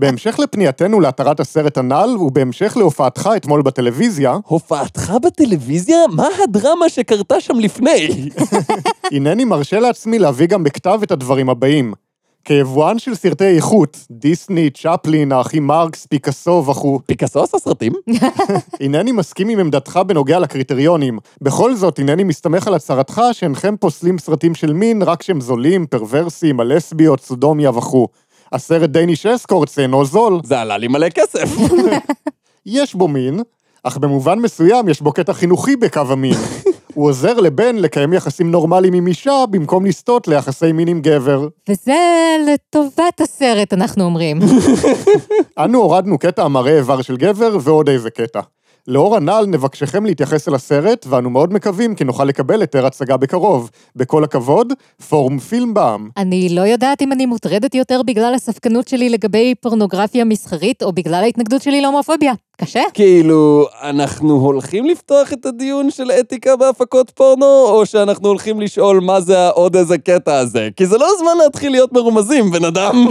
בהמשך 0.00 0.38
לפנייתנו 0.38 1.00
להתרת 1.00 1.40
הסרט 1.40 1.78
הנ"ל, 1.78 2.16
ובהמשך 2.20 2.76
להופעתך 2.76 3.30
אתמול 3.36 3.62
בטלוויזיה, 3.62 4.36
הופעתך 4.46 5.12
בטלוויזיה? 5.22 5.98
מה 6.12 6.28
הדרמה 6.44 6.88
שקרתה 6.88 7.40
שם 7.40 7.58
לפני? 7.58 8.30
הנני 9.12 9.44
מרשה 9.44 9.80
לעצמי 9.80 10.18
להביא 10.18 10.46
גם 10.46 10.64
בכתב 10.64 11.00
את 11.02 11.10
הדברים 11.10 11.50
הבאים. 11.50 11.94
כיבואן 12.44 12.98
של 12.98 13.14
סרטי 13.14 13.56
איכות, 13.56 13.96
דיסני, 14.10 14.70
צ'פלין, 14.70 15.32
האחים 15.32 15.66
מרקס, 15.66 16.06
פיקאסו 16.06 16.64
וכו', 16.66 17.00
פיקאסו 17.06 17.42
עשה 17.42 17.58
סרטים? 17.58 17.92
הנני 18.80 19.12
מסכים 19.12 19.48
עם 19.48 19.58
עמדתך 19.58 20.00
בנוגע 20.06 20.38
לקריטריונים. 20.38 21.18
בכל 21.42 21.74
זאת, 21.74 21.98
הנני 21.98 22.24
מסתמך 22.24 22.66
על 22.66 22.74
הצהרתך 22.74 23.22
שאינכם 23.32 23.74
פוסלים 23.80 24.18
סרטים 24.18 24.54
של 24.54 24.72
מין 24.72 25.02
רק 25.02 25.22
שהם 25.22 25.40
זולים, 25.40 25.86
פרוורסיים, 25.86 26.60
הלסביות, 26.60 27.20
סודומיה 27.20 27.70
וכו'. 27.70 28.06
הסרט 28.52 28.90
דייניש 28.90 29.26
אסקורטס 29.26 29.78
אינו 29.78 30.04
זול, 30.04 30.40
זה 30.44 30.60
עלה 30.60 30.78
לי 30.78 30.88
מלא 30.88 31.08
כסף. 31.08 31.48
יש 32.66 32.94
בו 32.94 33.08
מין, 33.08 33.40
אך 33.82 33.96
במובן 33.96 34.38
מסוים 34.38 34.88
יש 34.88 35.00
בו 35.00 35.12
קטע 35.12 35.32
חינוכי 35.32 35.76
בקו 35.76 36.00
המין. 36.08 36.34
הוא 36.94 37.08
עוזר 37.08 37.34
לבן 37.34 37.76
לקיים 37.76 38.12
יחסים 38.12 38.50
נורמליים 38.50 38.94
עם 38.94 39.06
אישה 39.06 39.44
במקום 39.50 39.86
לסטות 39.86 40.28
ליחסי 40.28 40.72
מין 40.72 40.88
עם 40.88 41.00
גבר. 41.00 41.48
וזה 41.68 41.96
לטובת 42.46 43.20
הסרט, 43.20 43.72
אנחנו 43.72 44.04
אומרים. 44.04 44.38
אנו 45.64 45.78
הורדנו 45.78 46.18
קטע 46.18 46.44
המראה 46.44 46.76
איבר 46.76 47.02
של 47.02 47.16
גבר 47.16 47.56
ועוד 47.60 47.88
איזה 47.88 48.10
קטע. 48.10 48.40
לאור 48.90 49.16
הנ"ל 49.16 49.44
נבקשכם 49.48 50.06
להתייחס 50.06 50.48
אל 50.48 50.54
הסרט, 50.54 51.06
ואנו 51.08 51.30
מאוד 51.30 51.52
מקווים 51.52 51.94
כי 51.94 52.04
נוכל 52.04 52.24
לקבל 52.24 52.60
היתר 52.60 52.86
הצגה 52.86 53.16
בקרוב. 53.16 53.70
בכל 53.96 54.24
הכבוד, 54.24 54.72
פורום 55.08 55.38
פילמבאם. 55.38 56.08
אני 56.16 56.48
לא 56.48 56.60
יודעת 56.60 57.02
אם 57.02 57.12
אני 57.12 57.26
מוטרדת 57.26 57.74
יותר 57.74 58.02
בגלל 58.02 58.34
הספקנות 58.34 58.88
שלי 58.88 59.08
לגבי 59.08 59.54
פורנוגרפיה 59.60 60.24
מסחרית, 60.24 60.82
או 60.82 60.92
בגלל 60.92 61.22
ההתנגדות 61.22 61.62
שלי 61.62 61.80
להומופוביה. 61.80 62.32
קשה? 62.60 62.82
כאילו, 62.94 63.66
אנחנו 63.82 64.34
הולכים 64.34 64.84
לפתוח 64.84 65.32
את 65.32 65.46
הדיון 65.46 65.90
של 65.90 66.10
אתיקה 66.10 66.56
בהפקות 66.56 67.10
פורנו, 67.10 67.64
או 67.68 67.86
שאנחנו 67.86 68.28
הולכים 68.28 68.60
לשאול 68.60 69.00
מה 69.00 69.20
זה 69.20 69.38
העוד 69.38 69.76
איזה 69.76 69.98
קטע 69.98 70.38
הזה? 70.38 70.68
כי 70.76 70.86
זה 70.86 70.98
לא 70.98 71.06
הזמן 71.16 71.44
להתחיל 71.44 71.72
להיות 71.72 71.92
מרומזים, 71.92 72.50
בן 72.50 72.64
אדם. 72.64 73.06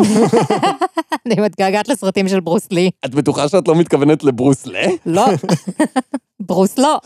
אני 1.25 1.35
מתגעגעת 1.41 1.89
לסרטים 1.89 2.27
של 2.27 2.39
ברוס 2.39 2.67
לי. 2.71 2.89
את 3.05 3.15
בטוחה 3.15 3.47
שאת 3.47 3.67
לא 3.67 3.75
מתכוונת 3.75 4.23
לברוס 4.23 4.65
לה? 4.65 4.87
לא. 5.05 5.25
ברוס 6.39 6.77
לא. 6.77 6.99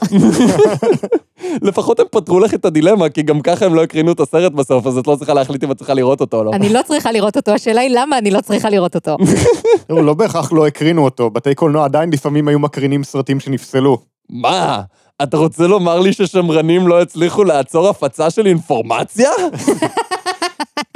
לפחות 1.68 2.00
הם 2.00 2.06
פתרו 2.12 2.40
לך 2.40 2.54
את 2.54 2.66
הדילמה, 2.66 3.10
כי 3.10 3.22
גם 3.22 3.42
ככה 3.42 3.66
הם 3.66 3.76
לא 3.76 3.84
הקרינו 3.84 4.12
את 4.12 4.20
הסרט 4.20 4.52
בסוף, 4.52 4.88
אז 4.88 4.98
את 4.98 5.08
לא 5.08 5.16
צריכה 5.16 5.34
להחליט 5.34 5.64
אם 5.64 5.72
את 5.72 5.78
צריכה 5.78 5.94
לראות 5.94 6.22
אותו 6.22 6.38
או 6.38 6.44
לא. 6.44 6.52
אני 6.54 6.70
לא 6.70 6.80
צריכה 6.88 7.12
לראות 7.12 7.38
אותו, 7.38 7.52
השאלה 7.52 7.82
היא 7.82 7.92
למה 7.94 8.18
אני 8.18 8.32
לא 8.32 8.42
צריכה 8.42 8.70
לראות 8.70 8.96
אותו. 8.96 9.18
תראו, 9.88 10.02
לא 10.02 10.14
בהכרח 10.14 10.52
לא 10.52 10.68
הקרינו 10.68 11.04
אותו, 11.04 11.30
בתי 11.30 11.56
קולנוע 11.56 11.86
עדיין 11.86 12.14
לפעמים 12.14 12.48
היו 12.48 12.60
מקרינים 12.60 13.04
סרטים 13.04 13.40
שנפסלו. 13.40 13.98
מה? 14.30 14.82
אתה 15.24 15.38
רוצה 15.38 15.68
לומר 15.68 16.00
לי 16.00 16.14
ששמרנים 16.14 16.88
לא 16.88 17.02
הצליחו 17.02 17.44
לעצור 17.44 17.90
הפצה 17.90 18.30
של 18.30 18.48
אינפורמציה? 18.48 19.30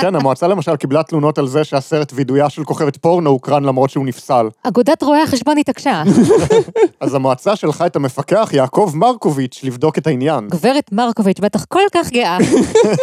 כן, 0.02 0.16
המועצה 0.16 0.48
למשל 0.48 0.76
קיבלה 0.76 1.04
תלונות 1.04 1.38
על 1.38 1.48
זה 1.48 1.64
שהסרט 1.64 2.12
וידויה 2.16 2.50
של 2.50 2.64
כוכבת 2.64 2.98
פורנו 2.98 3.30
הוקרן 3.30 3.64
למרות 3.64 3.90
שהוא 3.90 4.06
נפסל. 4.06 4.50
אגודת 4.64 5.04
רואי 5.04 5.22
החשבון 5.22 5.58
התעקשה. 5.58 6.04
אז 7.00 7.14
המועצה 7.14 7.56
שלחה 7.56 7.86
את 7.86 7.96
המפקח 7.96 8.50
יעקב 8.54 8.92
מרקוביץ' 8.96 9.62
לבדוק 9.64 9.98
את 9.98 10.08
העניין. 10.08 10.48
גברת 10.48 10.92
מרקוביץ' 10.92 11.40
בטח 11.40 11.66
כל 11.66 11.80
כך 11.94 12.10
גאה. 12.12 12.38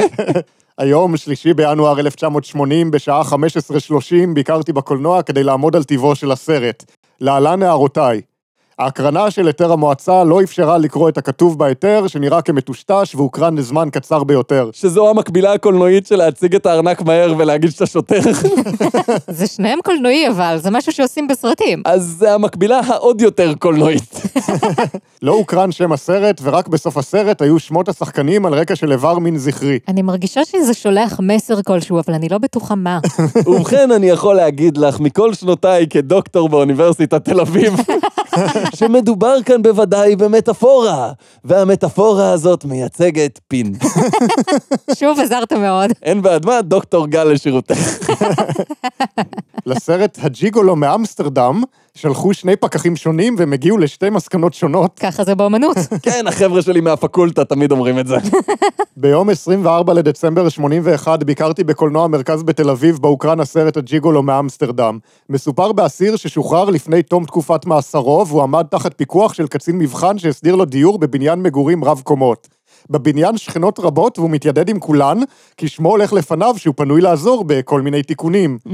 היום, 0.79 1.17
שלישי 1.17 1.55
בינואר 1.55 2.01
1980, 2.01 2.91
בשעה 2.91 3.23
15:30, 3.23 3.35
ביקרתי 4.35 4.73
בקולנוע 4.73 5.23
כדי 5.23 5.43
לעמוד 5.43 5.77
על 5.77 5.85
טיבו 5.85 6.15
של 6.15 6.33
הסרט. 6.33 6.85
להלן 7.21 7.63
הערותיי. 7.63 8.21
ההקרנה 8.79 9.31
של 9.31 9.47
היתר 9.47 9.73
המועצה 9.73 10.25
לא 10.25 10.43
אפשרה 10.43 10.79
לקרוא 10.79 11.09
את 11.09 11.19
הכתוב 11.19 11.59
בהיתר, 11.59 12.07
שנראה 12.07 12.43
כמטושטש 12.43 13.15
והוקרן 13.15 13.59
לזמן 13.59 13.89
קצר 13.93 14.25
ביותר. 14.25 14.71
שזו 14.73 15.11
המקבילה 15.11 15.53
הקולנועית 15.53 16.07
של 16.07 16.17
להציג 16.17 16.55
את 16.55 16.67
הארנק 16.67 17.03
מהר 17.03 17.35
ולהגיד 17.39 17.71
שאתה 17.71 17.87
שוטר. 17.87 18.21
זה 19.29 19.47
שניהם 19.47 19.79
קולנועי 19.85 20.29
אבל, 20.29 20.57
זה 20.59 20.71
משהו 20.71 20.93
שעושים 20.93 21.29
בסרטים. 21.29 21.83
אז 21.85 22.17
זה 22.19 22.35
המקבילה 22.35 22.81
העוד 22.87 23.21
יותר 23.21 23.55
קולנועית. 23.55 24.23
לא 25.23 25.33
הוקרן 25.33 25.73
שם 25.73 25.93
הסרט, 25.93 26.41
ורק 26.43 26.69
בסוף 26.69 26.97
הסרט 26.97 27.43
היו 27.43 27.59
שמות 27.59 27.89
השחקנים 27.89 28.47
על 28.47 28.55
רקע 28.55 28.77
של 28.77 28.93
איבר 28.93 29.19
מין 29.19 29.39
זכרי. 29.39 29.79
אני 29.89 30.03
מרגישה 30.03 30.45
שזה 30.45 30.75
שולח 30.75 31.21
מסר 31.23 31.63
כלשהו, 31.63 32.01
אבל 32.07 32.15
אני 32.15 32.29
לא 32.29 32.39
בטוחה 32.39 32.75
מה. 32.75 32.99
ובכן, 33.47 33.93
אני 33.93 34.07
יכול 34.07 34.37
להגיד 34.37 34.77
לך, 34.77 35.01
מכל 35.01 35.35
שנותיי 35.35 35.87
כדוקטור 35.87 36.49
באוניברסיטת 36.49 37.25
תל 37.25 37.41
אביב, 37.41 37.75
שמדובר 38.75 39.43
כאן 39.45 39.63
בוודאי 39.63 40.17
במטאפורה, 40.17 41.13
והמטאפורה 41.45 42.31
הזאת 42.31 42.65
מייצגת 42.65 43.41
פין. 43.49 43.75
שוב 44.95 45.21
עזרת 45.21 45.53
מאוד. 45.53 45.91
אין 46.03 46.23
בעד 46.23 46.47
מה, 46.47 46.63
דוקטור 46.63 47.07
גל 47.07 47.25
לשירותך. 47.25 47.79
לסרט 49.67 50.19
הג'יגולו 50.23 50.77
מאמסטרדם, 50.77 51.63
שלחו 51.99 52.35
שני 52.35 52.57
פקחים 52.57 52.97
שונים 52.97 53.35
והם 53.39 53.53
הגיעו 53.53 53.79
לשתי 53.79 54.11
מסקנות 54.11 54.55
שונות. 54.55 54.99
ככה 54.99 55.25
זה 55.25 55.35
באמנות. 55.35 55.77
כן, 56.03 56.27
החבר'ה 56.27 56.63
שלי 56.63 56.81
מהפקולטה 56.81 57.45
תמיד 57.45 57.73
אומרים 57.73 57.99
את 57.99 58.07
זה. 58.07 58.17
ביום 58.97 59.31
24 59.31 59.95
לדצמבר 59.95 60.49
81 60.49 61.23
ביקרתי 61.23 61.65
בקולנוע 61.65 62.07
מרכז 62.07 62.43
בתל 62.43 62.71
אביב, 62.71 62.99
בה 62.99 63.09
הוקרן 63.09 63.41
הסרט 63.41 63.77
הג'יגולו 63.77 64.23
מאמסטרדם. 64.23 64.99
מסופר 65.31 65.73
באסיר 65.73 66.17
ששוחרר 66.17 66.71
לפני 66.71 67.03
תום 67.03 67.25
תקופת 67.25 67.67
מאסרו, 67.67 68.27
והוא 68.29 68.43
עמד 68.43 68.67
תחת 68.71 68.95
פיקוח 68.97 69.35
של 69.35 69.47
קצין 69.47 69.79
מבחן 69.79 70.19
שהסדיר 70.19 70.55
לו 70.55 70.65
דיור 70.65 70.99
בבניין 70.99 71.43
מגורים 71.43 71.85
רב 71.85 72.01
קומות. 72.05 72.49
בבניין 72.91 73.37
שכנות 73.37 73.79
רבות 73.79 74.19
והוא 74.19 74.31
מתיידד 74.31 74.69
עם 74.69 74.79
כולן, 74.79 75.19
כי 75.57 75.69
שמו 75.69 75.91
הולך 75.91 76.13
לפניו 76.13 76.55
שהוא 76.57 76.75
פנוי 76.77 77.01
לעזור 77.01 77.45
בכל 77.47 77.83
מיני 77.83 78.03
תיקונים. 78.03 78.59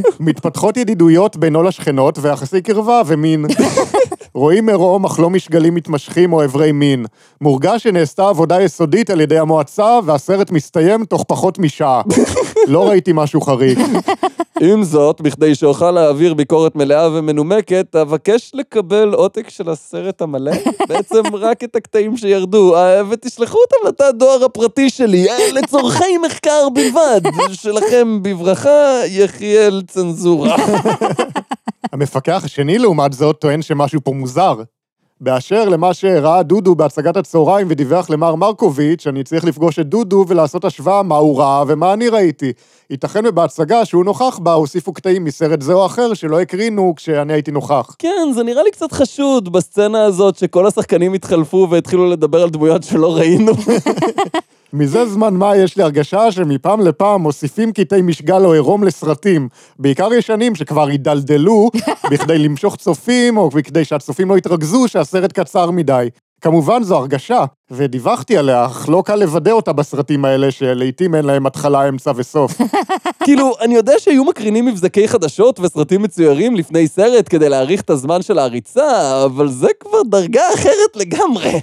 מתפתחות 0.20 0.76
ידידויות 0.76 1.36
בינו 1.36 1.62
לשכנות 1.62 2.18
ויחסי 2.22 2.62
קרבה 2.62 3.02
ומין. 3.06 3.46
רואים 4.34 4.68
עירום 4.68 5.04
אך 5.04 5.20
לא 5.20 5.30
משגלים 5.30 5.74
מתמשכים 5.74 6.32
או 6.32 6.44
אברי 6.44 6.72
מין. 6.72 7.06
מורגש 7.40 7.82
שנעשתה 7.82 8.28
עבודה 8.28 8.62
יסודית 8.62 9.10
על 9.10 9.20
ידי 9.20 9.38
המועצה 9.38 9.98
והסרט 10.04 10.50
מסתיים 10.50 11.04
תוך 11.04 11.24
פחות 11.28 11.58
משעה. 11.58 12.02
לא 12.68 12.88
ראיתי 12.88 13.10
משהו 13.14 13.40
חריג. 13.40 13.78
עם 14.60 14.84
זאת, 14.84 15.20
בכדי 15.20 15.54
שאוכל 15.54 15.90
להעביר 15.90 16.34
ביקורת 16.34 16.76
מלאה 16.76 17.08
ומנומקת, 17.12 17.96
אבקש 17.96 18.50
לקבל 18.54 19.14
עותק 19.14 19.50
של 19.50 19.70
הסרט 19.70 20.22
המלא, 20.22 20.52
בעצם 20.88 21.22
רק 21.40 21.64
את 21.64 21.76
הקטעים 21.76 22.16
שירדו, 22.16 22.76
אה, 22.76 23.02
ותשלחו 23.10 23.58
אותם 23.58 23.88
לתא 23.88 24.02
הדואר 24.02 24.44
הפרטי 24.44 24.90
שלי, 24.90 25.30
אה, 25.30 25.52
לצורכי 25.52 26.18
מחקר 26.26 26.68
בלבד. 26.74 27.20
שלכם 27.52 28.22
בברכה, 28.22 29.00
יחיאל 29.06 29.82
צנזורה. 29.86 30.56
המפקח 31.92 32.42
השני, 32.44 32.78
לעומת 32.78 33.12
זאת, 33.12 33.36
טוען 33.40 33.62
שמשהו 33.62 34.00
פה 34.04 34.12
מוזר. 34.12 34.62
באשר 35.20 35.68
למה 35.68 35.94
שראה 35.94 36.42
דודו 36.42 36.74
בהצגת 36.74 37.16
הצהריים 37.16 37.66
ודיווח 37.70 38.10
למר 38.10 38.34
מרקוביץ', 38.34 39.06
אני 39.06 39.24
צריך 39.24 39.44
לפגוש 39.44 39.78
את 39.78 39.86
דודו 39.86 40.24
ולעשות 40.28 40.64
השוואה 40.64 41.02
מה 41.02 41.16
הוא 41.16 41.40
ראה 41.40 41.64
ומה 41.66 41.92
אני 41.92 42.08
ראיתי. 42.08 42.52
ייתכן 42.90 43.26
ובהצגה 43.26 43.84
שהוא 43.84 44.04
נוכח 44.04 44.38
בה 44.38 44.52
הוסיפו 44.52 44.92
קטעים 44.92 45.24
מסרט 45.24 45.62
זה 45.62 45.72
או 45.72 45.86
אחר 45.86 46.14
שלא 46.14 46.40
הקרינו 46.40 46.92
כשאני 46.96 47.32
הייתי 47.32 47.50
נוכח. 47.50 47.96
כן, 47.98 48.32
זה 48.34 48.42
נראה 48.42 48.62
לי 48.62 48.70
קצת 48.70 48.92
חשוד 48.92 49.52
בסצנה 49.52 50.04
הזאת 50.04 50.36
שכל 50.36 50.66
השחקנים 50.66 51.12
התחלפו 51.12 51.66
והתחילו 51.70 52.10
לדבר 52.10 52.42
על 52.42 52.50
דמויות 52.50 52.82
שלא 52.82 53.16
ראינו. 53.16 53.52
מזה 54.72 55.06
זמן 55.06 55.34
מה 55.34 55.56
יש 55.56 55.76
לי 55.76 55.82
הרגשה 55.82 56.32
שמפעם 56.32 56.80
לפעם 56.80 57.22
מוסיפים 57.22 57.72
קטעי 57.72 58.02
משגל 58.02 58.44
או 58.44 58.52
עירום 58.52 58.84
לסרטים, 58.84 59.48
בעיקר 59.78 60.14
ישנים 60.14 60.54
שכבר 60.54 60.86
הידלדלו, 60.86 61.70
בכדי 62.10 62.38
למשוך 62.38 62.76
צופים 62.76 63.36
או 63.36 63.48
בכדי 63.48 63.84
שהצופים 63.84 64.30
לא 64.30 64.38
יתרכזו 64.38 64.88
שהסרט 64.88 65.32
קצר 65.32 65.70
מדי. 65.70 66.08
כמובן 66.40 66.82
זו 66.82 66.96
הרגשה, 66.96 67.44
ודיווחתי 67.70 68.36
עליה, 68.36 68.66
אך 68.66 68.88
לא 68.88 69.02
קל 69.06 69.14
לוודא 69.16 69.52
אותה 69.52 69.72
בסרטים 69.72 70.24
האלה, 70.24 70.50
שלעיתים 70.50 71.14
אין 71.14 71.24
להם 71.24 71.46
התחלה, 71.46 71.88
אמצע 71.88 72.12
וסוף. 72.16 72.60
כאילו, 73.24 73.52
אני 73.60 73.74
יודע 73.74 73.92
שהיו 73.98 74.24
מקרינים 74.24 74.66
מבזקי 74.66 75.08
חדשות 75.08 75.60
וסרטים 75.60 76.02
מצוירים 76.02 76.56
לפני 76.56 76.88
סרט 76.88 77.26
כדי 77.30 77.48
להאריך 77.48 77.80
את 77.80 77.90
הזמן 77.90 78.22
של 78.22 78.38
העריצה, 78.38 79.24
אבל 79.24 79.48
זה 79.48 79.68
כבר 79.80 80.02
דרגה 80.10 80.42
אחרת 80.54 80.96
לגמרי. 80.96 81.52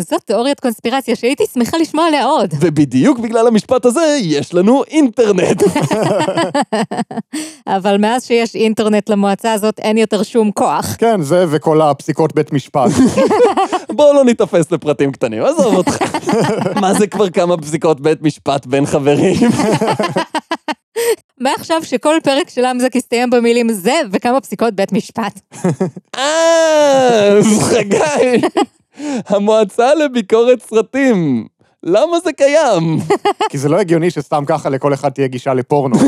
זאת 0.00 0.20
תיאוריית 0.24 0.60
קונספירציה 0.60 1.16
שהייתי 1.16 1.44
שמחה 1.54 1.76
לשמוע 1.78 2.06
עליה 2.06 2.24
עוד. 2.24 2.54
ובדיוק 2.60 3.18
בגלל 3.18 3.46
המשפט 3.46 3.84
הזה, 3.84 4.18
יש 4.22 4.54
לנו 4.54 4.84
אינטרנט. 4.84 5.62
אבל 7.76 7.96
מאז 7.96 8.26
שיש 8.26 8.54
אינטרנט 8.54 9.08
למועצה 9.08 9.52
הזאת, 9.52 9.78
אין 9.78 9.98
יותר 9.98 10.22
שום 10.22 10.50
כוח. 10.50 10.96
כן, 10.98 11.22
זה 11.22 11.44
וכל 11.50 11.82
הפסיקות 11.82 12.34
בית 12.34 12.52
משפט. 12.52 12.90
בואו 13.96 14.12
לא 14.14 14.24
ניתפס 14.24 14.72
לפרטים 14.72 15.12
קטנים, 15.12 15.42
עזוב 15.42 15.74
אותך. 15.74 15.96
מה 16.82 16.94
זה 16.94 17.06
כבר 17.06 17.30
כמה 17.30 17.56
פסיקות 17.56 18.00
בית 18.00 18.22
משפט 18.22 18.66
בין 18.66 18.86
חברים? 18.86 19.36
מעכשיו 21.40 21.84
שכל 21.84 22.14
פרק 22.22 22.48
של 22.48 22.64
אמזק 22.64 22.96
יסתיים 22.96 23.30
במילים 23.30 23.72
זה 23.72 23.94
וכמה 24.12 24.40
פסיקות 24.40 24.74
בית 24.74 24.92
משפט. 24.92 25.40
אה, 26.16 27.38
חגי, 27.60 28.46
המועצה 29.28 29.94
לביקורת 29.94 30.62
סרטים. 30.62 31.46
למה 31.82 32.20
זה 32.24 32.32
קיים? 32.32 32.98
כי 33.50 33.58
זה 33.58 33.68
לא 33.68 33.76
הגיוני 33.80 34.10
שסתם 34.10 34.44
ככה 34.46 34.68
לכל 34.68 34.94
אחד 34.94 35.08
תהיה 35.08 35.26
גישה 35.26 35.54
לפורנו. 35.54 35.96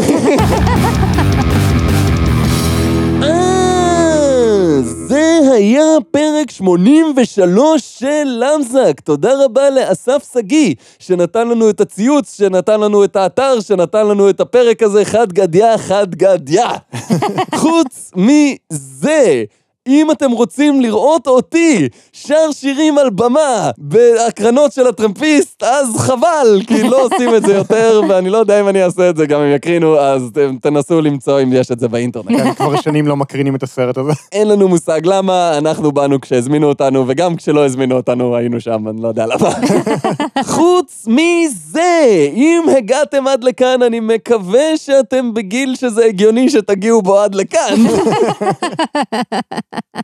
אה, 3.23 4.81
זה 4.83 5.39
היה 5.53 5.85
פרק 6.11 6.51
83 6.51 7.97
של 7.99 8.25
למזק. 8.25 9.01
תודה 9.01 9.45
רבה 9.45 9.71
לאסף 9.71 10.33
שגיא, 10.35 10.75
שנתן 10.99 11.49
לנו 11.49 11.71
את 11.71 11.81
הציוץ, 11.81 12.37
שנתן 12.37 12.81
לנו 12.81 13.05
את 13.05 13.17
האתר, 13.17 13.61
שנתן 13.61 14.07
לנו 14.07 14.31
את 14.31 14.41
הפרק 14.41 14.83
הזה, 14.83 15.05
חד 15.05 15.33
גדיא, 15.33 15.77
חד 15.77 16.15
גדיא. 16.15 16.65
חוץ 17.63 18.11
מזה, 18.17 19.45
אם 19.89 20.11
אתם 20.11 20.31
רוצים 20.31 20.81
לראות 20.81 21.27
אותי 21.27 21.89
שר 22.13 22.53
שירים 22.53 22.99
על 22.99 23.11
במה 23.11 23.71
בהקרנות 23.79 24.73
של 24.73 24.87
הטרמפיסט, 24.87 25.63
אז 25.63 25.97
חבל, 25.97 26.61
כי 26.67 26.83
לא 26.83 27.05
עושים 27.05 27.35
את 27.35 27.43
זה 27.43 27.55
יותר, 27.55 28.01
ואני 28.09 28.31
לא 28.31 28.39
יודע 28.39 28.61
אם 28.61 28.69
אני 28.69 28.85
אעשה 28.85 29.11
את 29.11 29.17
זה, 29.17 29.27
גם 29.27 29.41
אם 29.41 29.55
יקרינו, 29.55 29.99
אז 29.99 30.31
תנסו 30.61 31.01
למצוא 31.01 31.43
אם 31.43 31.53
יש 31.53 31.71
את 31.71 31.81
זה 31.81 31.89
באינטרנט. 31.89 32.29
כן, 32.29 32.55
כבר 32.55 32.81
שנים 32.81 33.07
לא 33.07 33.17
מקרינים 33.17 33.55
את 33.55 33.63
הסרט 33.63 33.99
הזה. 33.99 34.13
אין 34.33 34.49
לנו 34.49 34.69
מושג 34.69 35.01
למה, 35.05 35.59
אנחנו 35.59 35.93
באנו 35.93 36.21
כשהזמינו 36.21 36.69
אותנו, 36.69 37.05
וגם 37.09 37.37
כשלא 37.37 37.65
הזמינו 37.65 37.97
אותנו 37.97 38.37
היינו 38.37 38.61
שם, 38.61 38.89
אני 38.89 39.03
לא 39.03 39.09
יודע 39.09 39.27
למה. 39.27 39.51
חוץ 40.55 41.07
מזה, 41.07 42.29
אם 42.35 42.63
הגעתם 42.79 43.27
עד 43.27 43.45
לכאן, 43.45 43.83
אני 43.83 44.01
מקווה 44.01 44.77
שאתם 44.77 45.35
בגיל 45.35 45.75
שזה 45.77 46.05
הגיוני 46.05 46.51
שתגיעו 46.51 47.03
בו 47.03 47.19
עד 47.19 47.35
לכאן. 47.35 47.75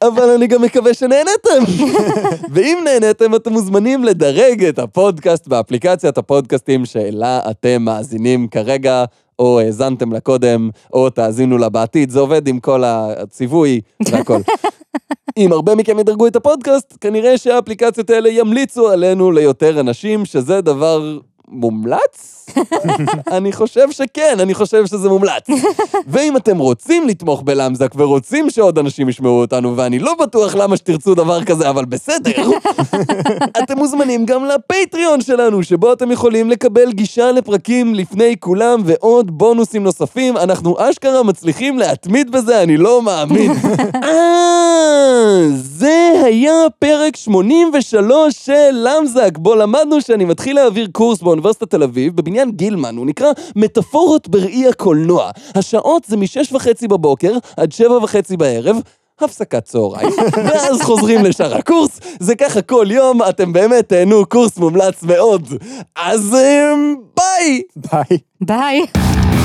אבל 0.02 0.30
אני 0.30 0.46
גם 0.46 0.62
מקווה 0.62 0.94
שנהנתם. 0.94 1.72
ואם 2.54 2.78
נהנתם, 2.84 3.34
אתם 3.34 3.52
מוזמנים 3.52 4.04
לדרג 4.04 4.64
את 4.64 4.78
הפודקאסט 4.78 5.48
באפליקציית 5.48 6.18
הפודקאסטים 6.18 6.84
שלה 6.84 7.40
אתם 7.50 7.82
מאזינים 7.82 8.48
כרגע. 8.48 9.04
או 9.38 9.60
האזנתם 9.60 10.12
לה 10.12 10.20
קודם, 10.20 10.70
או 10.92 11.10
תאזינו 11.10 11.58
לה 11.58 11.68
בעתיד, 11.68 12.10
זה 12.10 12.20
עובד 12.20 12.48
עם 12.48 12.60
כל 12.60 12.84
הציווי 12.84 13.80
והכל. 14.08 14.40
אם 15.36 15.52
הרבה 15.52 15.74
מכם 15.74 15.98
ידרגו 15.98 16.26
את 16.26 16.36
הפודקאסט, 16.36 16.96
כנראה 17.00 17.38
שהאפליקציות 17.38 18.10
האלה 18.10 18.28
ימליצו 18.28 18.88
עלינו 18.88 19.32
ליותר 19.32 19.80
אנשים, 19.80 20.24
שזה 20.24 20.60
דבר 20.60 21.18
מומלץ? 21.50 22.46
אני 23.36 23.52
חושב 23.52 23.90
שכן, 23.90 24.36
אני 24.40 24.54
חושב 24.54 24.86
שזה 24.86 25.08
מומלץ. 25.08 25.46
ואם 26.12 26.36
אתם 26.36 26.58
רוצים 26.58 27.08
לתמוך 27.08 27.42
בלמזק 27.42 27.92
ורוצים 27.96 28.50
שעוד 28.50 28.78
אנשים 28.78 29.08
ישמעו 29.08 29.40
אותנו, 29.40 29.76
ואני 29.76 29.98
לא 29.98 30.14
בטוח 30.14 30.54
למה 30.54 30.76
שתרצו 30.76 31.14
דבר 31.14 31.44
כזה, 31.44 31.70
אבל 31.70 31.84
בסדר, 31.84 32.50
אתם 33.62 33.78
מוזמנים 33.78 34.26
גם 34.26 34.44
לפטריון 34.44 35.20
שלנו, 35.20 35.62
שבו 35.62 35.92
אתם 35.92 36.10
יכולים 36.10 36.50
לקבל 36.50 36.92
גישה 36.92 37.32
לפרקים 37.32 37.94
לפני 37.94 38.36
כולם 38.40 38.82
ועוד 38.84 39.38
בונוסים 39.38 39.82
נוספים. 39.82 40.36
אנחנו 40.36 40.76
אשכרה 40.78 41.22
מצליחים 41.22 41.78
להתמיד 41.78 42.30
בזה, 42.30 42.62
אני 42.62 42.76
לא 42.76 43.02
מאמין. 43.02 43.52
אה, 44.04 45.46
זה 45.52 46.12
היה 46.24 46.52
פרק 46.78 47.16
83 47.16 48.34
של 48.34 48.70
למזק, 48.72 49.38
בו 49.38 49.54
למדנו 49.54 50.00
שאני 50.00 50.24
מתחיל 50.24 50.56
להעביר 50.56 50.88
קורס 50.92 51.22
באוניברסיטת 51.40 51.70
תל 51.70 51.82
אביב, 51.82 52.16
בבניין 52.16 52.50
גילמן, 52.50 52.96
הוא 52.96 53.06
נקרא 53.06 53.32
מטאפורות 53.56 54.28
בראי 54.28 54.68
הקולנוע. 54.68 55.30
השעות 55.54 56.04
זה 56.04 56.16
משש 56.16 56.52
וחצי 56.52 56.88
בבוקר 56.88 57.32
עד 57.56 57.72
שבע 57.72 57.96
וחצי 58.02 58.36
בערב. 58.36 58.76
הפסקת 59.20 59.64
צהריים, 59.64 60.10
ואז 60.46 60.82
חוזרים 60.82 61.24
לשאר 61.24 61.56
הקורס, 61.56 62.00
זה 62.20 62.34
ככה 62.34 62.62
כל 62.62 62.86
יום, 62.90 63.22
אתם 63.22 63.52
באמת 63.52 63.88
תהנו, 63.88 64.26
קורס 64.26 64.58
מומלץ 64.58 65.02
מאוד. 65.02 65.48
אז 65.96 66.34
אמ, 66.34 66.94
ביי! 67.16 67.62
ביי. 67.76 68.18
ביי. 68.40 69.39